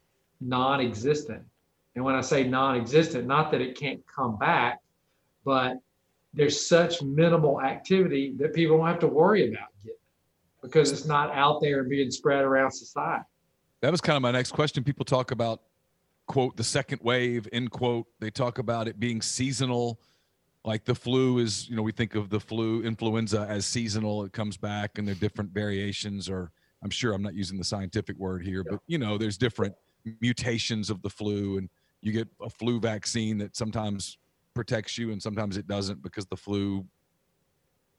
[0.40, 1.42] non existent.
[1.94, 4.80] And when I say non existent, not that it can't come back,
[5.44, 5.78] but
[6.32, 10.00] there's such minimal activity that people don't have to worry about getting it
[10.62, 13.24] because it's not out there and being spread around society.
[13.80, 14.84] That was kind of my next question.
[14.84, 15.62] People talk about
[16.26, 18.06] quote the second wave end quote.
[18.20, 20.00] They talk about it being seasonal,
[20.64, 21.68] like the flu is.
[21.68, 24.24] You know, we think of the flu influenza as seasonal.
[24.24, 26.30] It comes back, and there are different variations.
[26.30, 29.74] Or I'm sure I'm not using the scientific word here, but you know, there's different
[30.20, 31.68] mutations of the flu, and
[32.02, 34.18] you get a flu vaccine that sometimes
[34.54, 36.84] protects you and sometimes it doesn't because the flu,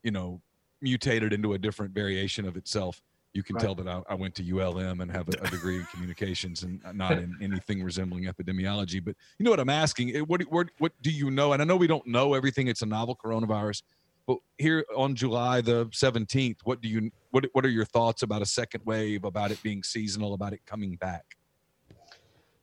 [0.03, 0.41] you know,
[0.81, 3.01] mutated into a different variation of itself.
[3.33, 3.63] You can Right.
[3.63, 6.83] tell that I, I went to ULM and have a, a degree in communications and
[6.93, 9.03] not in anything resembling epidemiology.
[9.03, 10.13] But you know what I'm asking?
[10.25, 11.53] What, what, what do you know?
[11.53, 12.67] And I know we don't know everything.
[12.67, 13.81] It's a novel coronavirus.
[14.27, 18.41] But here on July the 17th, what do you what what are your thoughts about
[18.41, 21.25] a second wave, about it being seasonal, about it coming back?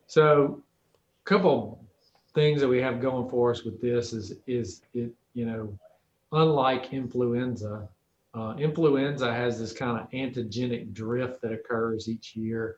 [0.06, 0.62] So,
[1.24, 1.84] couple
[2.34, 5.78] things that we have going for us with this is is it you know,
[6.32, 7.88] unlike influenza,
[8.34, 12.76] uh, influenza has this kind of antigenic drift that occurs each year,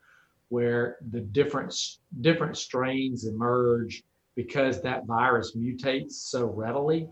[0.49, 1.75] where the different
[2.21, 4.03] different strains emerge
[4.35, 7.09] because that virus mutates so readily.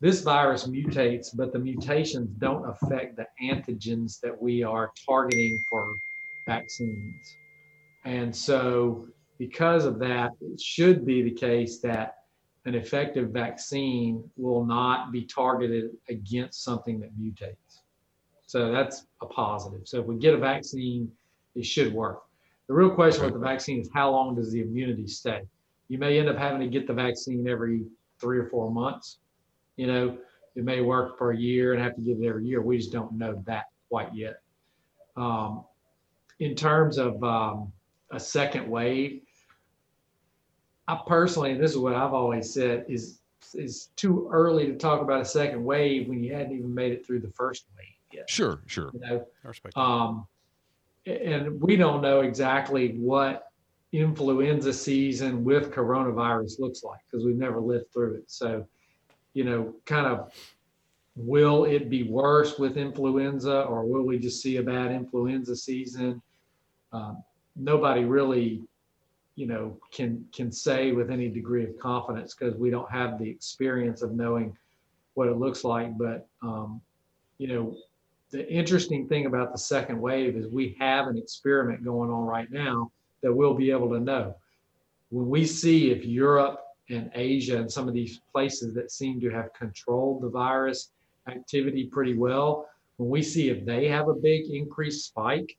[0.00, 5.96] This virus mutates, but the mutations don't affect the antigens that we are targeting for
[6.46, 7.36] vaccines.
[8.04, 9.06] And so
[9.46, 12.16] because of that, it should be the case that
[12.64, 17.82] an effective vaccine will not be targeted against something that mutates.
[18.46, 19.86] So that's a positive.
[19.86, 21.12] So if we get a vaccine,
[21.54, 22.22] it should work.
[22.68, 25.42] The real question with the vaccine is how long does the immunity stay?
[25.88, 27.84] You may end up having to get the vaccine every
[28.18, 29.18] three or four months.
[29.76, 30.18] You know,
[30.56, 32.62] it may work for a year and have to get it every year.
[32.62, 34.40] We just don't know that quite yet.
[35.18, 35.64] Um,
[36.38, 37.70] in terms of um,
[38.10, 39.20] a second wave,
[40.86, 43.20] I personally, and this is what I've always said, is
[43.54, 47.06] is too early to talk about a second wave when you hadn't even made it
[47.06, 48.28] through the first wave yet.
[48.28, 48.90] Sure, sure.
[48.94, 50.26] You know, I respect um,
[51.06, 53.50] and we don't know exactly what
[53.92, 58.24] influenza season with coronavirus looks like because we've never lived through it.
[58.26, 58.66] So,
[59.34, 60.32] you know, kind of
[61.16, 66.20] will it be worse with influenza or will we just see a bad influenza season?
[66.92, 67.22] Um,
[67.54, 68.62] nobody really,
[69.36, 73.28] you know, can can say with any degree of confidence because we don't have the
[73.28, 74.56] experience of knowing
[75.14, 75.96] what it looks like.
[75.98, 76.80] But um,
[77.38, 77.76] you know,
[78.30, 82.50] the interesting thing about the second wave is we have an experiment going on right
[82.50, 82.90] now
[83.22, 84.36] that we'll be able to know.
[85.10, 86.60] When we see if Europe
[86.90, 90.90] and Asia and some of these places that seem to have controlled the virus
[91.28, 95.56] activity pretty well, when we see if they have a big increased spike,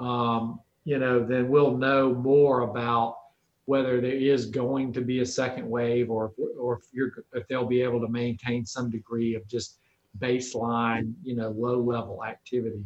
[0.00, 3.18] um, you know, then we'll know more about
[3.66, 7.66] whether there is going to be a second wave or or if you're if they'll
[7.66, 9.80] be able to maintain some degree of just
[10.18, 12.82] baseline, you know, low level activity.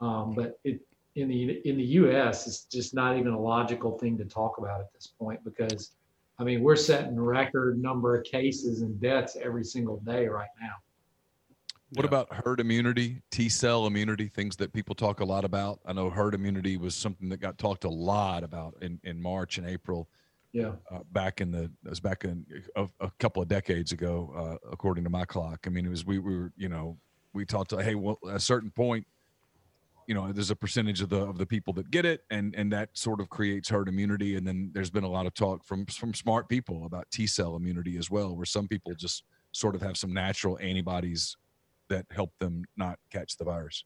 [0.00, 0.80] Um, but it
[1.14, 2.48] in the in the U.S.
[2.48, 5.92] it's just not even a logical thing to talk about at this point because,
[6.40, 10.74] I mean, we're setting record number of cases and deaths every single day right now.
[11.90, 12.08] What Yeah.
[12.08, 15.80] about herd immunity, T cell immunity, things that people talk a lot about?
[15.86, 19.56] I know herd immunity was something that got talked a lot about in, in March
[19.56, 20.10] and April,
[20.52, 20.76] Yeah.
[20.90, 24.68] uh, back in the, it was back in a, a couple of decades ago, uh,
[24.72, 25.64] according to my clock.
[25.66, 26.98] I mean, it was, we, we were, you know,
[27.32, 29.06] we talked to, hey, well, at a certain point,
[30.08, 32.72] you know, there's a percentage of the, of the people that get it and, and
[32.72, 34.36] that sort of creates herd immunity.
[34.36, 37.54] And then there's been a lot of talk from, from smart people about T cell
[37.54, 41.36] immunity as well, where some people just sort of have some natural antibodies
[41.88, 43.84] that help them not catch the virus.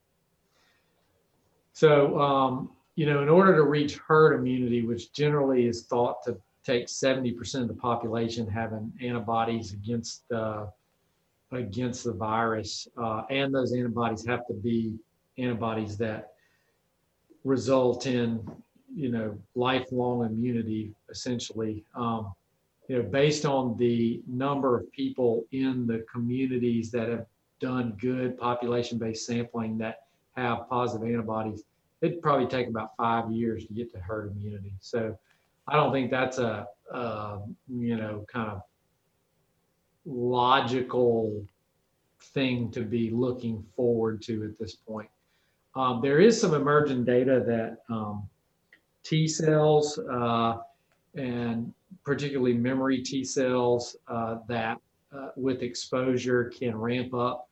[1.73, 6.37] So, um, you know, in order to reach herd immunity, which generally is thought to
[6.63, 10.67] take 70% of the population having antibodies against uh,
[11.53, 14.97] against the virus, uh, and those antibodies have to be
[15.37, 16.31] antibodies that
[17.43, 18.39] result in,
[18.93, 21.83] you know, lifelong immunity, essentially.
[21.95, 22.33] Um,
[22.87, 27.25] you know, based on the number of people in the communities that have
[27.61, 30.01] done good population-based sampling that
[30.35, 31.63] have positive antibodies,
[32.01, 34.73] it'd probably take about five years to get to herd immunity.
[34.79, 35.17] So
[35.67, 37.39] I don't think that's a, uh,
[37.69, 38.61] you know, kind of
[40.05, 41.45] logical
[42.33, 45.09] thing to be looking forward to at this point.
[45.75, 48.27] Um, there is some emerging data that um,
[49.03, 50.57] T cells uh,
[51.15, 54.77] and particularly memory T cells uh, that
[55.15, 57.47] uh, with exposure can ramp up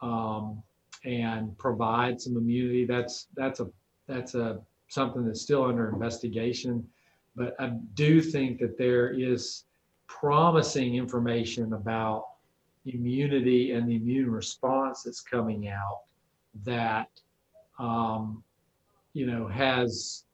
[0.00, 0.62] um,
[1.04, 2.84] and provide some immunity.
[2.84, 3.68] That's that's a
[4.06, 6.86] that's a something that's still under investigation.
[7.34, 9.64] But I do think that there is
[10.06, 12.26] promising information about
[12.86, 16.02] immunity and the immune response that's coming out
[16.64, 17.08] that
[17.78, 18.42] um,
[19.12, 20.24] you know has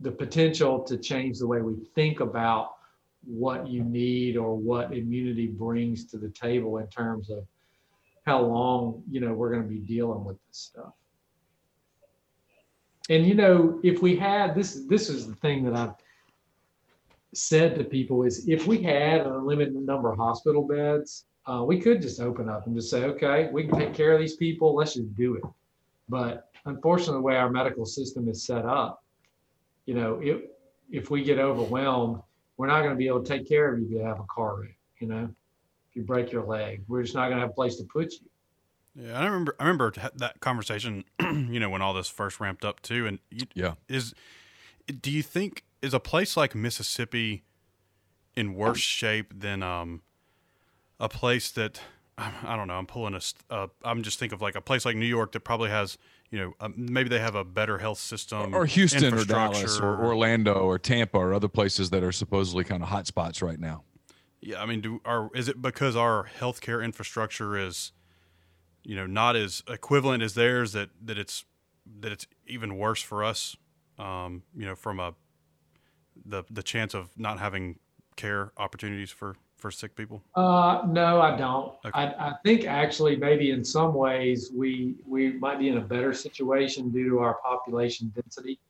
[0.00, 2.76] the potential to change the way we think about
[3.24, 7.44] what you need or what immunity brings to the table in terms of
[8.26, 10.92] how long you know we're going to be dealing with this stuff
[13.08, 15.94] and you know if we had this this is the thing that i've
[17.36, 21.78] said to people is if we had an unlimited number of hospital beds, uh, we
[21.78, 24.74] could just open up and just say, okay, we can take care of these people.
[24.74, 25.44] Let's just do it.
[26.08, 29.04] But unfortunately, the way our medical system is set up,
[29.84, 30.42] you know, if
[30.90, 32.22] if we get overwhelmed,
[32.56, 34.26] we're not going to be able to take care of you if you have a
[34.32, 34.76] car wreck.
[35.00, 35.28] You know,
[35.96, 38.28] you break your leg, we're just not going to have a place to put you.
[38.94, 39.54] Yeah, I remember.
[39.60, 41.04] I remember that conversation.
[41.26, 43.74] You know, when all this first ramped up too, and you, Yeah.
[43.88, 44.14] is
[45.00, 47.44] do you think is a place like Mississippi
[48.34, 50.02] in worse shape than um
[50.98, 51.80] a place that
[52.18, 52.74] I don't know.
[52.74, 53.20] I'm pulling a.
[53.20, 55.98] st- Uh, I'm just think of like a place like New York that probably has
[56.30, 59.84] you know um, maybe they have a better health system or Houston or Dallas infrastructure.
[59.84, 63.60] or Orlando or Tampa or other places that are supposedly kind of hot spots right
[63.60, 63.84] now.
[64.46, 67.90] Yeah, I mean, do are is it because our healthcare infrastructure is,
[68.84, 71.44] you know, not as equivalent as theirs that that it's
[71.98, 73.56] that it's even worse for us,
[73.98, 75.14] um, you know, from a
[76.24, 77.80] the the chance of not having
[78.14, 80.22] care opportunities for for sick people.
[80.36, 81.72] Uh, no, I don't.
[81.84, 81.90] Okay.
[81.92, 86.12] I, I think actually maybe in some ways we we might be in a better
[86.12, 88.60] situation due to our population density.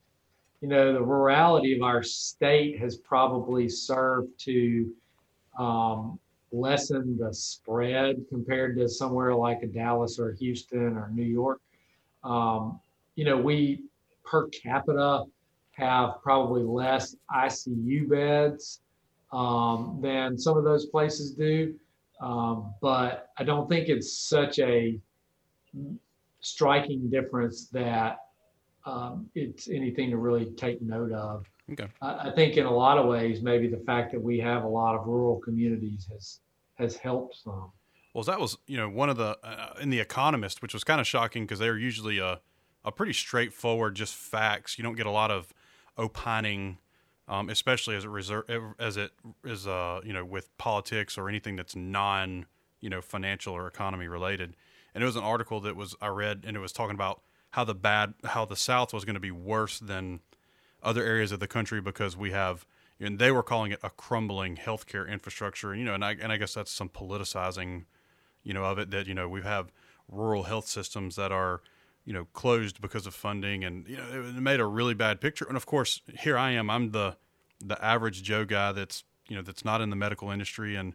[0.63, 4.91] You know, the rurality of our state has probably served to
[5.59, 6.19] um,
[6.53, 11.61] lessen the spread compared to somewhere like a Dallas or Houston or New York.
[12.25, 12.81] Um,
[13.15, 13.83] you know, we
[14.25, 15.25] per capita
[15.73, 18.81] have probably less ICU beds
[19.33, 21.75] um, than some of those places do.
[22.21, 24.99] Um, but I don't think it's such a
[26.41, 28.19] striking difference that
[28.87, 31.45] um, it's anything to really take note of.
[31.73, 31.89] Okay.
[32.01, 34.69] I, I think in a lot of ways, maybe the fact that we have a
[34.69, 36.41] lot of rural communities has
[36.75, 37.73] has helped some.
[38.15, 41.01] Well, that was you know one of the uh, in the Economist, which was kind
[41.01, 42.41] of shocking because they're usually a
[42.85, 44.79] a pretty straightforward, just facts.
[44.79, 45.53] You don't get a lot of
[45.99, 46.79] opining,
[47.27, 49.11] um, especially as it reser- as it
[49.45, 52.47] is uh you know with politics or anything that's non
[52.81, 54.55] you know financial or economy related.
[54.95, 57.65] And it was an article that was I read, and it was talking about how
[57.65, 60.21] the bad how the South was going to be worse than
[60.87, 62.65] other areas of the country because we have
[62.99, 66.33] and they were calling it a crumbling healthcare infrastructure and you know and I and
[66.33, 67.85] I guess that's some politicizing
[68.43, 69.73] you know of it that you know we have
[70.09, 71.61] rural health systems that are
[72.05, 75.45] you know closed because of funding and you know it made a really bad picture.
[75.47, 77.17] And of course here I am I'm the
[77.61, 80.95] the average Joe guy that's you know that's not in the medical industry and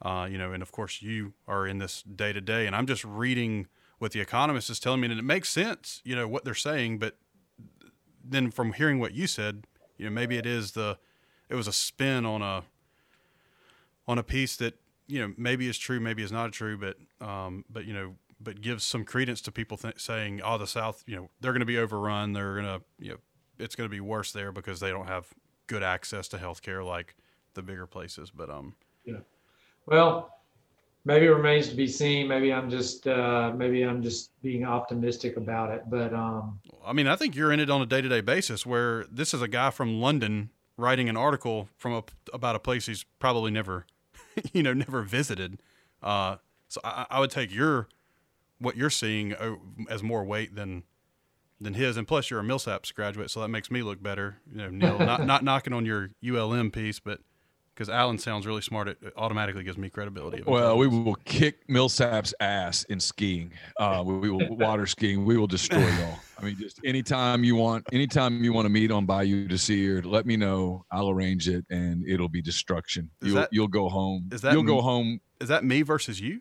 [0.00, 2.86] uh, you know and of course you are in this day to day and I'm
[2.86, 3.66] just reading
[3.98, 6.98] what the economist is telling me and it makes sense you know what they're saying
[6.98, 7.16] but
[8.24, 9.64] then from hearing what you said
[9.98, 10.98] you know maybe it is the
[11.48, 12.62] it was a spin on a
[14.08, 14.74] on a piece that
[15.06, 16.96] you know maybe is true maybe is not true but
[17.26, 21.04] um but you know but gives some credence to people th- saying oh the south
[21.06, 23.18] you know they're going to be overrun they're going to you know
[23.58, 25.26] it's going to be worse there because they don't have
[25.66, 27.14] good access to health care like
[27.54, 28.30] the bigger places.
[28.30, 29.20] But um yeah,
[29.86, 30.34] Well,
[31.04, 32.28] maybe it remains to be seen.
[32.28, 35.84] Maybe I'm just uh, maybe I'm just being optimistic about it.
[35.88, 38.66] But um, I mean, I think you're in it on a day to day basis
[38.66, 42.86] where this is a guy from London writing an article from a, about a place
[42.86, 43.86] he's probably never,
[44.52, 45.60] you know, never visited.
[46.02, 46.36] Uh,
[46.68, 47.88] so I, I would take your,
[48.58, 49.56] what you're seeing uh,
[49.88, 50.84] as more weight than,
[51.60, 51.96] than his.
[51.96, 53.30] And plus you're a Millsaps graduate.
[53.30, 56.70] So that makes me look better, you know, Neil, not, not knocking on your ULM
[56.70, 57.20] piece, but
[57.82, 60.42] because Alan sounds really smart, it automatically gives me credibility.
[60.46, 63.50] Well, we will kick Millsap's ass in skiing.
[63.76, 65.24] Uh, we, we will water skiing.
[65.24, 66.18] We will destroy y'all.
[66.38, 70.26] I mean, just anytime you want, anytime you want to meet on Bayou DeSiard, let
[70.26, 70.84] me know.
[70.92, 73.10] I'll arrange it, and it'll be destruction.
[73.20, 74.28] Is You'll that- you'll go home.
[74.30, 75.20] is that you'll go home?
[75.40, 76.40] is that me versus you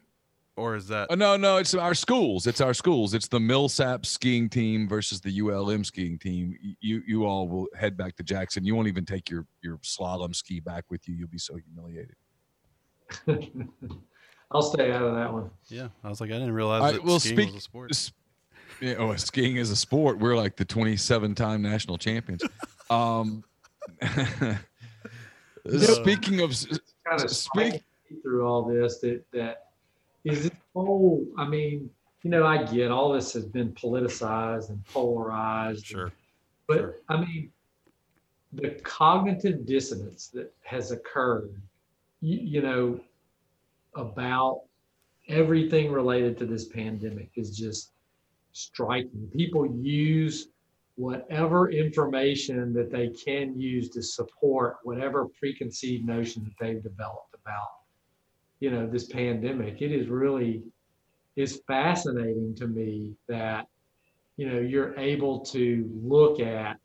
[0.62, 2.45] or is that, Oh, no, no, it's our schools.
[2.47, 3.14] It's our schools.
[3.14, 6.55] It's the Millsaps skiing team versus the ULM skiing team.
[6.80, 8.64] You you all will head back to Jackson.
[8.64, 11.16] You won't even take your your slalom ski back with you.
[11.16, 12.16] You'll be so humiliated.
[14.51, 15.49] I'll stay out of that one.
[15.68, 17.91] yeah, I was like, I didn't realize I- that well, skiing speak- was a sport.
[17.91, 18.12] S-
[18.82, 20.20] Yeah, oh, skiing is a sport.
[20.20, 22.43] We're like the 27 time national champions.
[22.89, 23.45] Um,
[25.68, 26.68] speaking of, s-
[27.07, 27.84] Kind of Speak-
[28.22, 29.70] through all this that that
[30.24, 31.26] is this whole.
[31.38, 31.89] I mean,
[32.24, 35.86] you know, I get all this has been politicized and polarized.
[35.86, 36.11] Sure.
[36.67, 36.95] But Sure.
[37.09, 37.51] I mean,
[38.53, 41.61] the cognitive dissonance that has occurred,
[42.22, 42.99] you, you know,
[43.95, 44.63] about
[45.28, 47.91] everything related to this pandemic is just
[48.51, 49.30] striking.
[49.34, 50.49] People use
[50.95, 57.69] whatever information that they can use to support whatever preconceived notion that they've developed about,
[58.62, 59.82] you know, this pandemic.
[59.82, 60.64] It is really,
[61.36, 63.68] is fascinating to me that
[64.38, 66.78] you know you're able to look at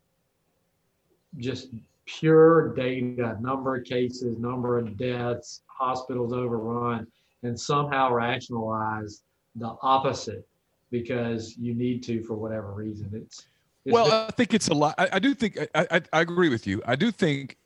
[1.37, 1.69] just
[2.05, 7.07] pure data, number of cases, number of deaths, hospitals overrun,
[7.43, 9.21] and somehow rationalize
[9.55, 10.47] the opposite
[10.89, 13.09] because you need to for whatever reason.
[13.13, 13.45] It's,
[13.85, 14.95] it's well, I think it's a lot.
[14.97, 16.81] I, I do think I, I, I agree with you.
[16.87, 17.57] I do think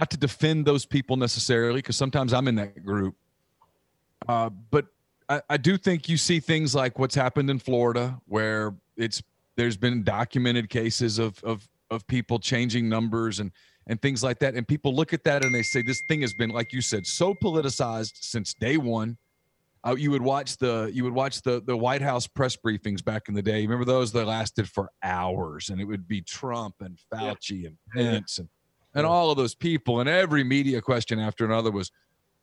[0.00, 3.14] not to defend those people necessarily because sometimes I'm in that group,
[4.28, 4.86] uh, but
[5.28, 9.22] I, I do think you see things like what's happened in Florida where it's
[9.56, 13.52] there's been documented cases of of of people changing numbers and
[13.86, 16.32] and things like that, and people look at that and they say this thing has
[16.32, 19.18] been like you said so politicized since day one
[19.86, 23.28] uh, you would watch the you would watch the the White House press briefings back
[23.28, 23.62] in the day.
[23.62, 27.68] Remember those that lasted for hours, and it would be Trump and Fauci yeah.
[27.68, 28.48] and Pence and
[28.94, 31.90] and all of those people, and every media question after another was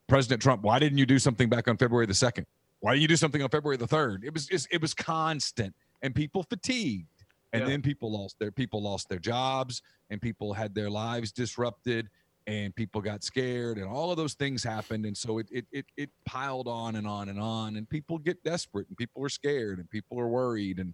[0.07, 0.63] President Trump.
[0.63, 2.45] Why didn't you do something back on February the second?
[2.79, 4.23] Why did you do something on February the third?
[4.23, 7.67] It was it was constant, and people fatigued, and yeah.
[7.67, 12.09] then people lost their people lost their jobs, and people had their lives disrupted
[12.47, 15.85] and people got scared and all of those things happened and so it, it it
[15.97, 19.79] it piled on and on and on and people get desperate and people are scared
[19.79, 20.93] and people are worried and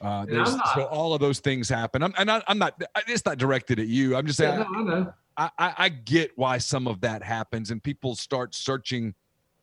[0.00, 2.02] uh, there's, so all of those things happen.
[2.02, 2.44] I'm, I'm not.
[2.46, 2.82] I'm not.
[3.06, 4.16] It's not directed at you.
[4.16, 4.58] I'm just saying.
[4.58, 5.12] Yeah, no, I, know.
[5.36, 9.14] I, I, I get why some of that happens, and people start searching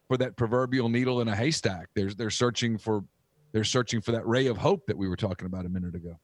[0.08, 1.90] for that proverbial needle in a haystack.
[1.96, 3.04] There's they're searching for
[3.52, 6.18] they're searching for that ray of hope that we were talking about a minute ago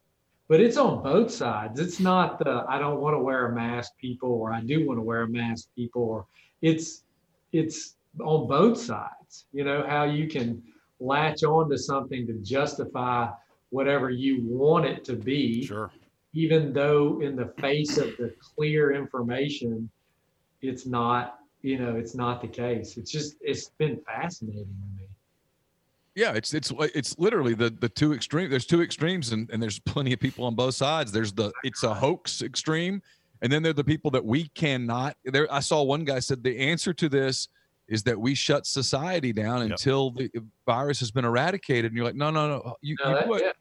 [0.48, 1.80] but it's on both sides.
[1.80, 5.00] It's not the I don't want to wear a mask people or I do want
[5.00, 6.26] to wear a mask people or
[6.62, 7.04] it's
[7.52, 9.46] it's on both sides.
[9.52, 10.62] You know how you can
[11.00, 13.30] latch on to something to justify
[13.74, 15.66] whatever you want it to be.
[15.66, 15.92] Sure.
[16.34, 19.90] Even though in the face of the clear information,
[20.62, 22.98] it's not, you know, it's not the case.
[22.98, 25.08] It's just it's been fascinating to me.
[26.16, 28.50] Yeah, it's it's it's literally the the two extreme.
[28.50, 31.12] There's two extremes, and, and there's plenty of people on both sides.
[31.12, 33.02] There's the it's a hoax extreme,
[33.42, 35.18] and then there are the people that we cannot.
[35.26, 37.48] There, I saw one guy said the answer to this
[37.88, 39.72] is that we shut society down yep.
[39.72, 40.30] until the
[40.66, 41.92] virus has been eradicated.
[41.92, 42.76] And you're like, no, no, no.
[42.82, 43.52] You, no, you, that, yeah.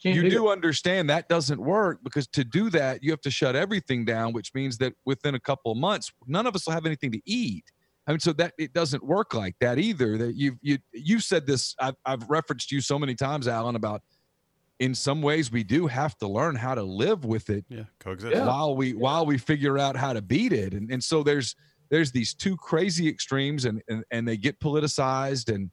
[0.00, 3.56] You do, do understand that doesn't work because to do that, you have to shut
[3.56, 6.86] everything down, which means that within a couple of months, none of us will have
[6.86, 7.64] anything to eat.
[8.06, 10.16] I mean, so that it doesn't work like that either.
[10.16, 11.74] That you've you you've said this.
[11.78, 14.02] I've, I've referenced you so many times, Alan, about
[14.78, 17.66] in some ways we do have to learn how to live with it.
[17.68, 20.72] Yeah, coexist while we while we figure out how to beat it.
[20.72, 21.54] And and so there's
[21.90, 25.70] there's these two crazy extremes, and and, and they get politicized, and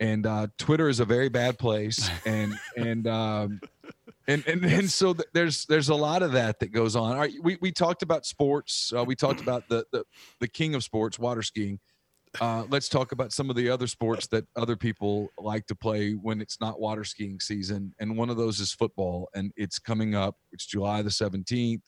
[0.00, 3.60] and uh, Twitter is a very bad place, and and um,
[4.26, 7.12] and and, and so th- there's there's a lot of that that goes on.
[7.12, 8.92] All right, we we talked about sports.
[8.96, 10.04] Uh, we talked about the, the
[10.40, 11.78] the king of sports, water skiing.
[12.40, 16.12] Uh, let's talk about some of the other sports that other people like to play
[16.12, 17.92] when it's not water skiing season.
[17.98, 20.36] And one of those is football, and it's coming up.
[20.52, 21.82] It's July the seventeenth.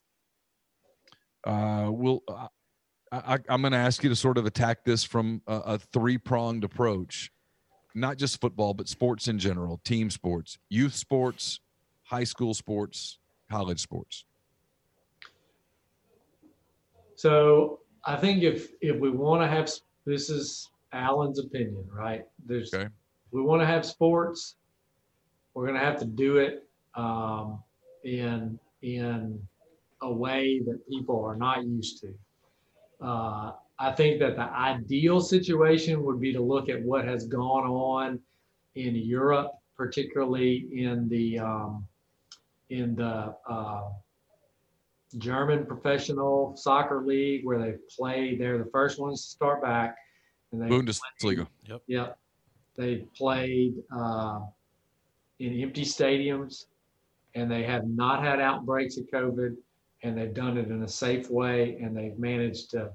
[1.46, 2.22] Uh, we'll.
[3.12, 6.16] I, am going to ask you to sort of attack this from a, a three
[6.16, 7.30] pronged approach,
[7.94, 11.60] not just football, but sports in general, team sports, youth sports,
[12.04, 13.18] high school sports,
[13.50, 14.24] college sports?
[17.14, 19.70] So I think if if we want to have
[20.04, 22.24] this is Alan's opinion, right?
[22.46, 22.88] There's okay.
[23.30, 24.56] we want to have sports,
[25.54, 27.62] we're going to have to do it um,
[28.04, 29.40] in in
[30.02, 32.14] a way that people are not used to.
[33.00, 33.52] Uh,
[33.82, 38.20] I think that the ideal situation would be to look at what has gone on
[38.76, 41.84] in Europe, particularly in the um,
[42.70, 43.88] in the uh,
[45.18, 48.36] German professional soccer league where they play.
[48.36, 49.96] They're the first ones to start back.
[50.52, 51.48] And they Bundesliga.
[51.66, 51.82] Yep.
[51.88, 52.18] Yep.
[52.76, 54.42] They played uh,
[55.40, 56.66] in empty stadiums,
[57.34, 59.56] and they have not had outbreaks of COVID,
[60.04, 62.92] and they've done it in a safe way, and they've managed to,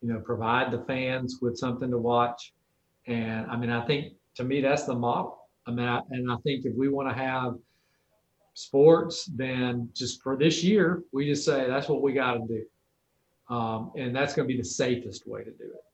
[0.00, 2.52] you know, provide the fans with something to watch.
[3.06, 5.38] And I mean, I think to me that's the model.
[5.66, 7.56] I mean, I, and I think if we want to have
[8.54, 13.54] sports, then just for this year, we just say that's what we got to do,
[13.54, 15.84] um, and that's going to be the safest way to do it.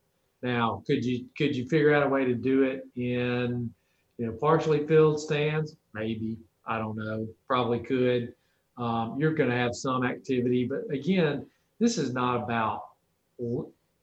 [0.43, 3.73] Now, could you could you figure out a way to do it in
[4.19, 5.77] you know partially filled stands?
[5.95, 6.37] Maybe
[6.67, 7.27] I don't know.
[7.47, 8.35] Probably could.
[8.77, 11.47] Um, you're going to have some activity, but again,
[11.79, 12.83] this is not about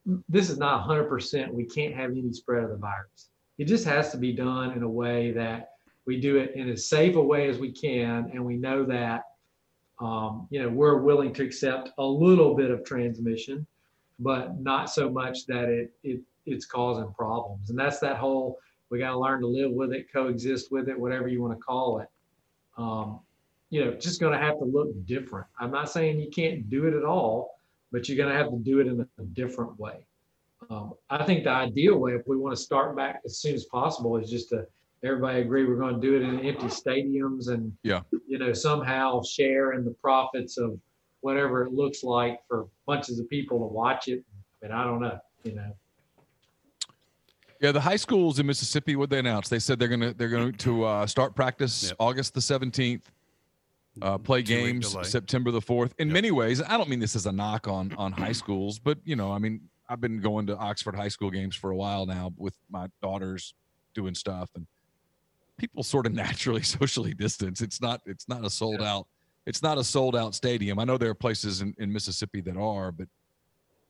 [0.06, 1.54] this is not 100%.
[1.54, 3.30] We can't have any spread of the virus.
[3.58, 5.72] It just has to be done in a way that
[6.06, 9.24] we do it in as safe a way as we can, and we know that
[10.00, 13.68] um, you know we're willing to accept a little bit of transmission,
[14.20, 17.70] but not so much that it it it's causing problems.
[17.70, 18.58] And that's that whole
[18.90, 21.64] we got to learn to live with it, coexist with it, whatever you want to
[21.64, 22.10] call it.
[22.78, 23.20] Um,
[23.70, 25.48] you know, just going to have to look different.
[25.60, 27.56] I'm not saying you can't do it at all,
[27.92, 30.06] but you're going to have to do it in a, different way.
[30.70, 33.66] Um, I think the ideal way, if we want to start back as soon as
[33.66, 34.66] possible, is just to
[35.04, 38.02] everybody agree we're going to do it in empty stadiums and Yeah.
[38.28, 40.80] you know somehow share in the profits of
[41.22, 44.24] whatever it looks like for bunches of people to watch it.
[44.62, 45.76] And I don't know, you know.
[47.60, 50.54] Yeah, the high schools in Mississippi, what they announced, they said they're gonna they're going
[50.54, 51.96] to uh, start practice Yep.
[52.00, 53.12] August the seventeenth,
[54.02, 54.96] uh, play games.
[55.08, 55.94] September the fourth.
[56.00, 56.14] In Yep.
[56.14, 59.16] many ways, I don't mean this as a knock on on high schools, but you
[59.16, 62.32] know, I mean, I've been going to Oxford high school games for a while now
[62.38, 63.54] with my daughters
[63.94, 64.66] doing stuff, and
[65.58, 67.62] people sort of naturally socially distance.
[67.62, 69.08] It's not it's not a sold out
[69.48, 70.78] it's not a sold out stadium.
[70.78, 73.08] I know there are places in, in Mississippi that are, but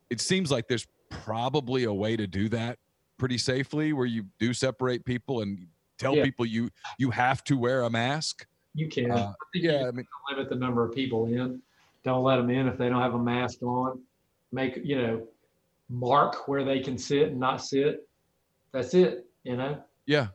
[0.09, 2.79] it seems like there's probably a way to do that
[3.17, 5.67] pretty safely where you do separate people and
[5.99, 6.23] tell Yeah.
[6.23, 8.47] people you you have to wear a mask.
[8.73, 9.11] You can.
[9.11, 11.61] Uh, I think yeah, I mean, limit the number of people in.
[12.03, 14.01] Don't let them in if they don't have a mask on.
[14.51, 15.27] Make you know,
[15.89, 18.07] mark where they can sit and not sit.
[18.71, 19.25] That's it.
[19.43, 19.81] You know.
[20.05, 20.27] yeah.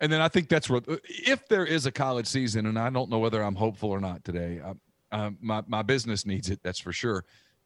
[0.00, 3.08] And then I think that's what if there is a college season, and I don't
[3.08, 4.60] know whether I'm hopeful or not today.
[4.62, 4.72] I,
[5.16, 7.24] uh, my my business needs it, that's for sure.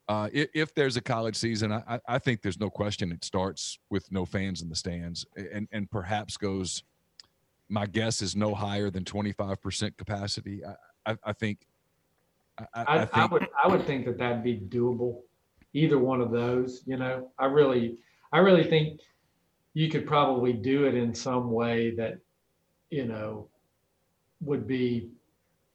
[0.09, 3.25] Uh, if, if there's a college season, I, I- I think there's no question it
[3.25, 6.83] starts with no fans in the stands, and and perhaps goes.
[7.69, 10.63] My guess is no higher than 25% capacity.
[10.65, 11.67] I, I, I think.
[12.59, 15.21] I, I, I, I I, would I would think that that'd be doable.
[15.75, 17.31] Either one of those, you know.
[17.39, 17.99] I really
[18.33, 19.01] I really think
[19.75, 22.19] you could probably do it in some way that,
[22.91, 23.49] you know,
[24.41, 25.11] would be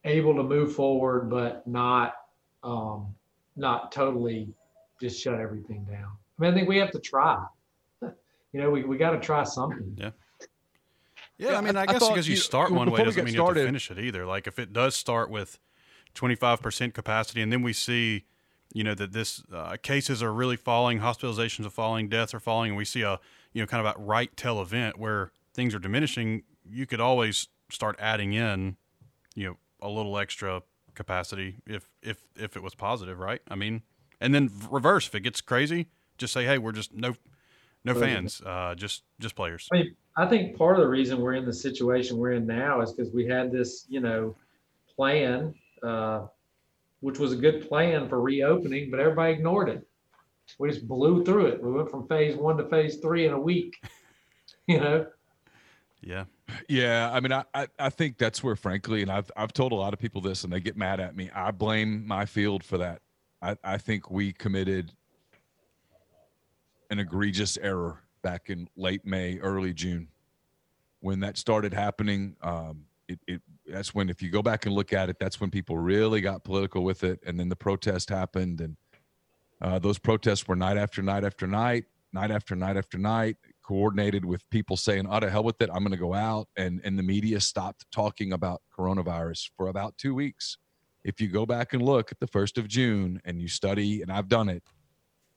[0.03, 2.15] able to move forward, but not
[2.63, 3.13] um,
[3.55, 4.49] not totally
[5.01, 6.11] just shut everything down.
[6.37, 7.43] I mean, I think we have to try.
[8.55, 9.95] You know, we, we got to try something.
[9.97, 10.11] Yeah,
[11.43, 13.05] Yeah, I mean, I- I, I guess thought because you you- start one way before
[13.05, 14.25] doesn't get mean you have to finish it either.
[14.25, 15.59] Like if it does start with
[16.15, 18.25] 25% capacity and then we see,
[18.73, 22.71] you know, that this uh, cases are really falling, hospitalizations are falling, deaths are falling,
[22.71, 23.19] and we see a,
[23.53, 27.47] you know, kind of a right tail event where things are diminishing, you could always
[27.69, 28.77] start adding in,
[29.35, 30.61] you know, a little extra
[30.95, 33.41] capacity if if if it was positive, right?
[33.49, 33.81] I mean,
[34.21, 35.87] and then reverse if it gets crazy,
[36.17, 37.15] just say, hey, we're just no
[37.83, 39.67] no fans, uh, just just players.
[39.71, 42.82] I mean, I think part of the reason we're in the situation we're in now
[42.82, 44.36] is because we had this, you know,
[44.95, 46.28] plan, uh,
[46.99, 49.88] which was a good plan for reopening, but everybody ignored it.
[50.59, 51.64] We just blew through it.
[51.64, 53.76] We went from phase one to phase three in a week.
[54.66, 55.07] You know,
[56.01, 56.24] Yeah.
[56.70, 59.76] Yeah, I mean, I, I I think that's where, frankly, and I've I've told a
[59.76, 61.30] lot of people this, and they get mad at me.
[61.36, 63.01] I blame my field for that.
[63.41, 64.93] I I think we committed
[66.89, 70.07] an egregious error back in late May, early June,
[71.01, 72.36] when that started happening.
[72.41, 75.51] Um, it, it that's when, if you go back and look at it, that's when
[75.51, 78.78] people really got political with it, and then the protest happened, and
[79.61, 84.26] uh, those protests were night after night after night, night after night after night coordinated
[84.26, 86.97] with people saying, "Oh, to hell with it, I'm going to go out," and and
[86.99, 90.57] the media stopped talking about coronavirus for about two weeks.
[91.03, 94.11] If you go back and look at the first of June and you study, and
[94.11, 94.63] I've done it,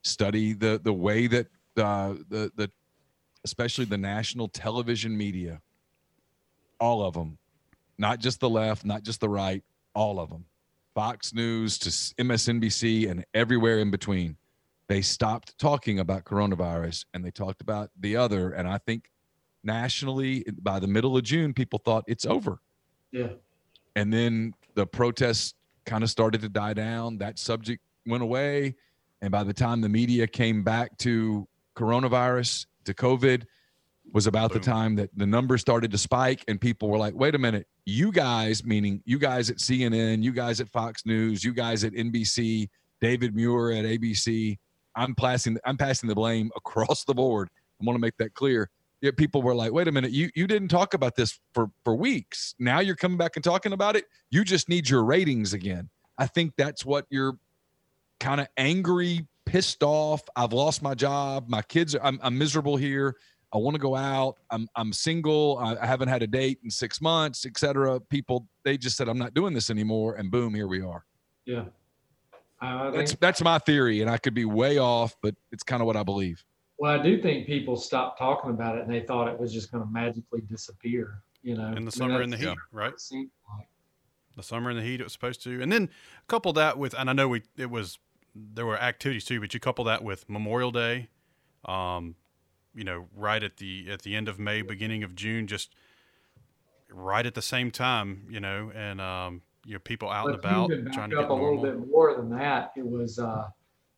[0.03, 1.47] study the the way that
[1.77, 2.71] uh, the the
[3.43, 5.61] especially the national television media,
[6.79, 7.37] all of them,
[7.97, 9.63] not just the left, not just the right,
[9.93, 10.45] all of them,
[10.93, 14.37] Fox News to MSNBC and everywhere in between
[14.87, 18.51] they stopped talking about coronavirus and they talked about the other.
[18.51, 19.09] And I think
[19.63, 22.59] nationally, by the middle of June, people thought it's over.
[23.11, 23.29] yeah.
[23.95, 25.55] And then the protests
[25.85, 27.17] kind of started to die down.
[27.17, 28.75] That subject went away.
[29.21, 31.47] And by the time the media came back to
[31.77, 33.43] coronavirus, to COVID,
[34.13, 37.35] was about the time that the numbers started to spike and people were like, wait
[37.35, 41.53] a minute, you guys, meaning you guys at CNN, you guys at Fox News, you
[41.53, 42.69] guys at NBC,
[43.01, 44.57] David Muir at ABC,
[44.95, 47.49] I'm passing I'm passing the blame across the board.
[47.79, 48.69] I want to make that clear.
[49.01, 51.95] Yet people were like, wait a minute, you you didn't talk about this for for
[51.95, 52.55] weeks.
[52.59, 54.05] Now you're coming back and talking about it.
[54.31, 55.89] You just need your ratings again.
[56.17, 57.37] I think that's what you're
[58.19, 60.21] kind of angry, pissed off.
[60.35, 61.47] I've lost my job.
[61.47, 63.15] My kids, are, I'm, I'm miserable here.
[63.53, 64.35] I want to go out.
[64.51, 65.57] I'm I'm single.
[65.59, 67.99] I, I haven't had a date in six months, etc.
[68.01, 71.05] People, they just said I'm not doing this anymore, and boom, here we are.
[71.45, 71.65] Yeah.
[72.59, 75.81] I That's think, that's my theory, and I could be way off, but it's kind
[75.81, 76.43] of what I believe.
[76.79, 79.71] well, I do think people stopped talking about it and they thought it was just
[79.71, 81.71] going to magically disappear, you know.
[81.73, 82.93] In the summer and the that's heat, right?
[82.93, 83.27] what
[83.57, 83.67] like.
[84.35, 85.89] the summer and the heat it was supposed to and then
[86.27, 87.97] couple that with and i know we it was
[88.53, 91.07] there were activities too but you couple that with memorial day
[91.65, 92.15] um
[92.73, 95.75] you know right at the at the end of may beginning of june just
[96.89, 100.39] right at the same time, you know, and um, you know, people out But and
[100.39, 103.47] about even trying to up get a little bit more than that, it was, uh,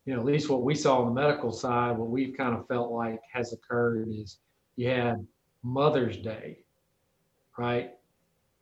[0.06, 2.68] you know, at least what we saw on the medical side, what we've kind of
[2.68, 4.38] felt like has occurred is
[4.76, 5.26] you had
[5.64, 6.60] Mother's Day,
[7.58, 7.92] right?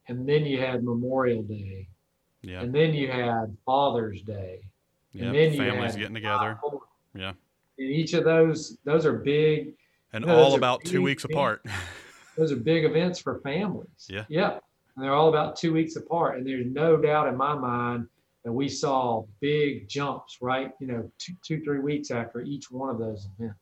[0.07, 1.87] And then you had Memorial Day,
[2.41, 4.61] Yeah, and then you had Father's Day.
[5.13, 6.79] Yeah, and then families getting together, July 4th.
[7.15, 7.33] Yeah.
[7.79, 9.73] And each of those, those are big,
[10.13, 11.33] and No, those all about two weeks things.
[11.35, 11.65] apart.
[12.37, 14.07] those are big events for families.
[14.09, 14.25] Yeah.
[14.29, 14.59] Yeah.
[14.95, 16.37] And they're all about two weeks apart.
[16.37, 18.07] And there's no doubt in my mind
[18.43, 20.71] that we saw big jumps, right?
[20.79, 23.59] You know, two, two, three weeks after each one of those events.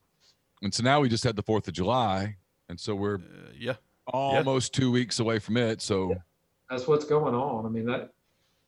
[0.62, 2.36] And so now we just had the Fourth of July,
[2.70, 3.74] and so we're Uh, yeah,
[4.06, 5.82] almost two weeks away from it.
[5.82, 6.14] So
[6.70, 7.66] That's what's going on.
[7.66, 8.12] I mean, that,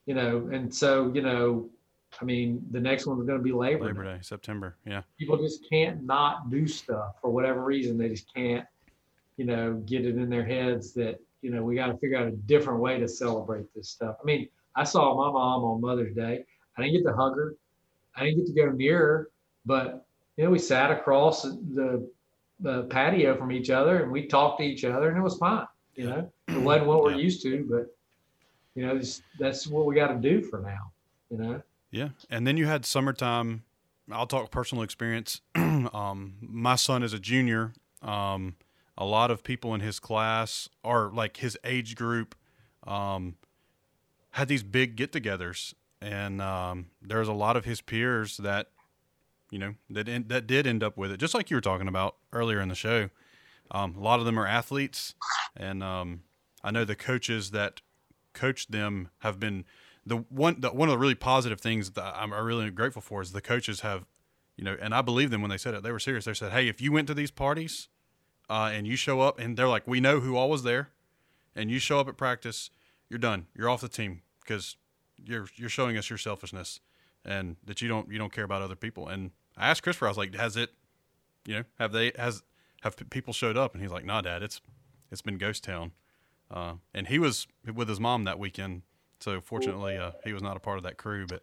[0.05, 1.71] you know, and so, you know,
[2.21, 4.15] I mean, the next one's going to be Labor, Labor Day.
[4.15, 4.77] Day, September.
[4.85, 7.97] Yeah, People just can't not do stuff for whatever reason.
[7.99, 8.67] They just can't,
[9.37, 12.27] you know, get it in their heads that, you know, we got to figure out
[12.27, 14.17] a different way to celebrate this stuff.
[14.21, 16.45] I mean, I saw my mom on Mother's Day.
[16.77, 17.55] I didn't get to hug her.
[18.17, 19.31] I didn't get to go near her,
[19.65, 20.05] but
[20.37, 22.09] you know, we sat across the
[22.61, 25.67] the patio from each other and we talked to each other and it was fine.
[25.95, 27.19] You know, it wasn't what we're Yeah.
[27.19, 27.87] used to, but
[28.75, 30.91] you know, this, that's what we got to do for now.
[31.31, 32.11] You know, yeah.
[32.31, 33.65] And then you had summertime.
[34.11, 35.41] I'll talk personal experience.
[35.55, 37.73] um, my son is a junior.
[38.03, 38.57] Um,
[38.97, 42.35] a lot of people in his class or like his age group
[42.87, 43.37] um,
[44.31, 48.69] had these big get-togethers, and um, there's a lot of his peers that
[49.51, 51.89] you know that en- that did end up with it, just like you were talking
[51.89, 53.11] about earlier in the show.
[53.71, 55.15] Um, a lot of them are athletes,
[55.57, 56.23] and um,
[56.65, 57.81] I know the coaches that
[58.33, 59.65] coach them have been
[60.09, 60.61] the one.
[60.61, 63.81] The, one of the really positive things that I'm really grateful for is the coaches
[63.81, 64.07] have,
[64.57, 65.83] you know, and I believe them when they said it.
[65.83, 66.25] They were serious.
[66.25, 67.89] They said, "Hey, if you went to these parties,
[68.49, 70.91] uh, and you show up, and they're like, we know who all was there,
[71.55, 72.71] and you show up at practice,
[73.09, 73.47] you're done.
[73.55, 74.77] You're off the team because
[75.17, 76.81] you're you're showing us your selfishness
[77.25, 80.11] and that you don't you don't care about other people." And I asked Christopher, I
[80.11, 80.71] was like, "Has it,
[81.47, 82.43] you know, have they has
[82.83, 84.61] have people showed up?" And he's like, "Nah, Dad, it's
[85.11, 85.93] it's been ghost town."
[86.51, 88.83] Uh, and he was with his mom that weekend,
[89.21, 91.43] so fortunately, uh, he was not a part of that crew, but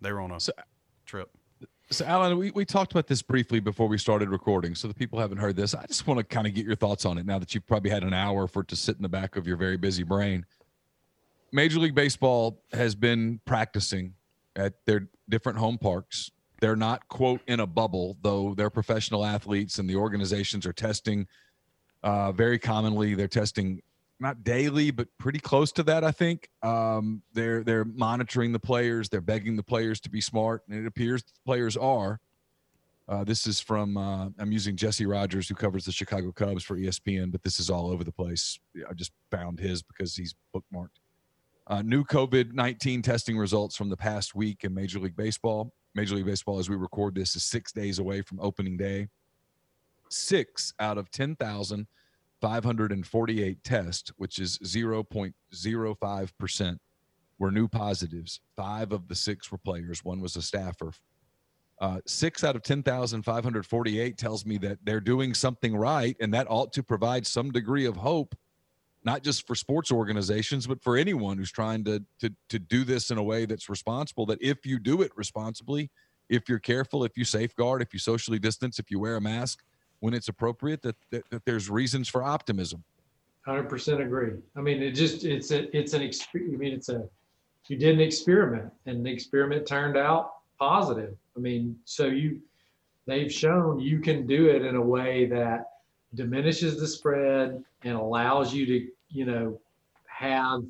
[0.00, 0.52] they were on a So-
[1.04, 1.30] trip.
[1.88, 4.74] So, Alan, we, we talked about this briefly before we started recording.
[4.74, 5.72] So, the people haven't heard this.
[5.72, 7.90] I just want to kind of get your thoughts on it now that you've probably
[7.90, 10.44] had an hour for it to sit in the back of your very busy brain.
[11.52, 14.14] Major League Baseball has been practicing
[14.56, 16.30] at their different home parks.
[16.60, 21.28] They're not, quote, in a bubble, though they're professional athletes and the organizations are testing
[22.02, 23.14] uh, very commonly.
[23.14, 23.80] They're testing
[24.18, 26.04] not daily, but pretty close to that.
[26.04, 29.08] I think um, they're they're monitoring the players.
[29.08, 32.20] They're begging the players to be smart, and it appears the players are.
[33.08, 36.76] Uh, this is from uh, I'm using Jesse Rogers, who covers the Chicago Cubs for
[36.76, 38.58] ESPN, but this is all over the place.
[38.88, 40.98] I just found his because he's bookmarked.
[41.68, 45.72] Uh, new COVID 19 testing results from the past week in Major League Baseball.
[45.94, 49.08] Major League Baseball, as we record this, is six days away from opening day.
[50.08, 51.86] Six out of 10,000
[52.40, 56.78] 548 tests, which is 0.05%,
[57.38, 58.40] were new positives.
[58.56, 60.92] Five of the six were players, one was a staffer.
[61.78, 66.72] Uh, six out of 10,548 tells me that they're doing something right, and that ought
[66.72, 68.34] to provide some degree of hope,
[69.04, 73.10] not just for sports organizations, but for anyone who's trying to, to, to do this
[73.10, 74.24] in a way that's responsible.
[74.24, 75.90] That if you do it responsibly,
[76.28, 79.62] if you're careful, if you safeguard, if you socially distance, if you wear a mask,
[80.00, 82.82] when it's appropriate that, that, that there's reasons for optimism.
[83.44, 84.32] hundred percent agree.
[84.56, 86.54] I mean, it just, it's a, it's an experience.
[86.54, 87.08] I mean, it's a,
[87.68, 91.16] you did an experiment and the experiment turned out positive.
[91.36, 92.40] I mean, so you,
[93.06, 95.70] they've shown you can do it in a way that
[96.14, 99.58] diminishes the spread and allows you to, you know,
[100.06, 100.64] have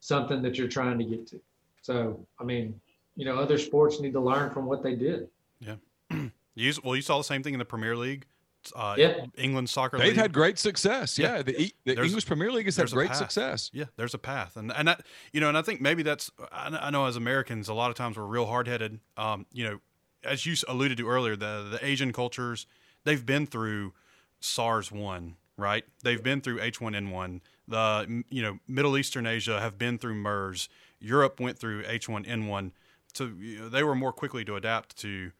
[0.00, 1.40] something that you're trying to get to.
[1.82, 2.78] So, I mean,
[3.16, 5.28] you know, other sports need to learn from what they did.
[5.60, 5.76] Yeah.
[6.54, 8.26] You, well, you saw the same thing in the Premier League.
[8.74, 9.24] Uh, Yeah.
[9.36, 10.16] England soccer They've league.
[10.16, 11.18] had great success.
[11.18, 11.36] Yeah.
[11.36, 13.16] Yeah, the, E- the English Premier League has had great path.
[13.16, 13.70] success.
[13.72, 16.68] Yeah, there's a path, and and that you know, and I think maybe that's I
[16.80, 19.00] I know as Americans, a lot of times we're real hard headed.
[19.16, 19.78] Um, you know,
[20.24, 22.66] as you alluded to earlier, the the Asian cultures
[23.04, 23.94] they've been through
[24.40, 25.84] SARS one, right?
[26.02, 27.40] They've been through H one N one.
[27.68, 30.68] The you know Middle Eastern Asia have been through MERS.
[31.00, 32.72] Europe went through H one N one,
[33.14, 35.30] so you know, they were more quickly to adapt to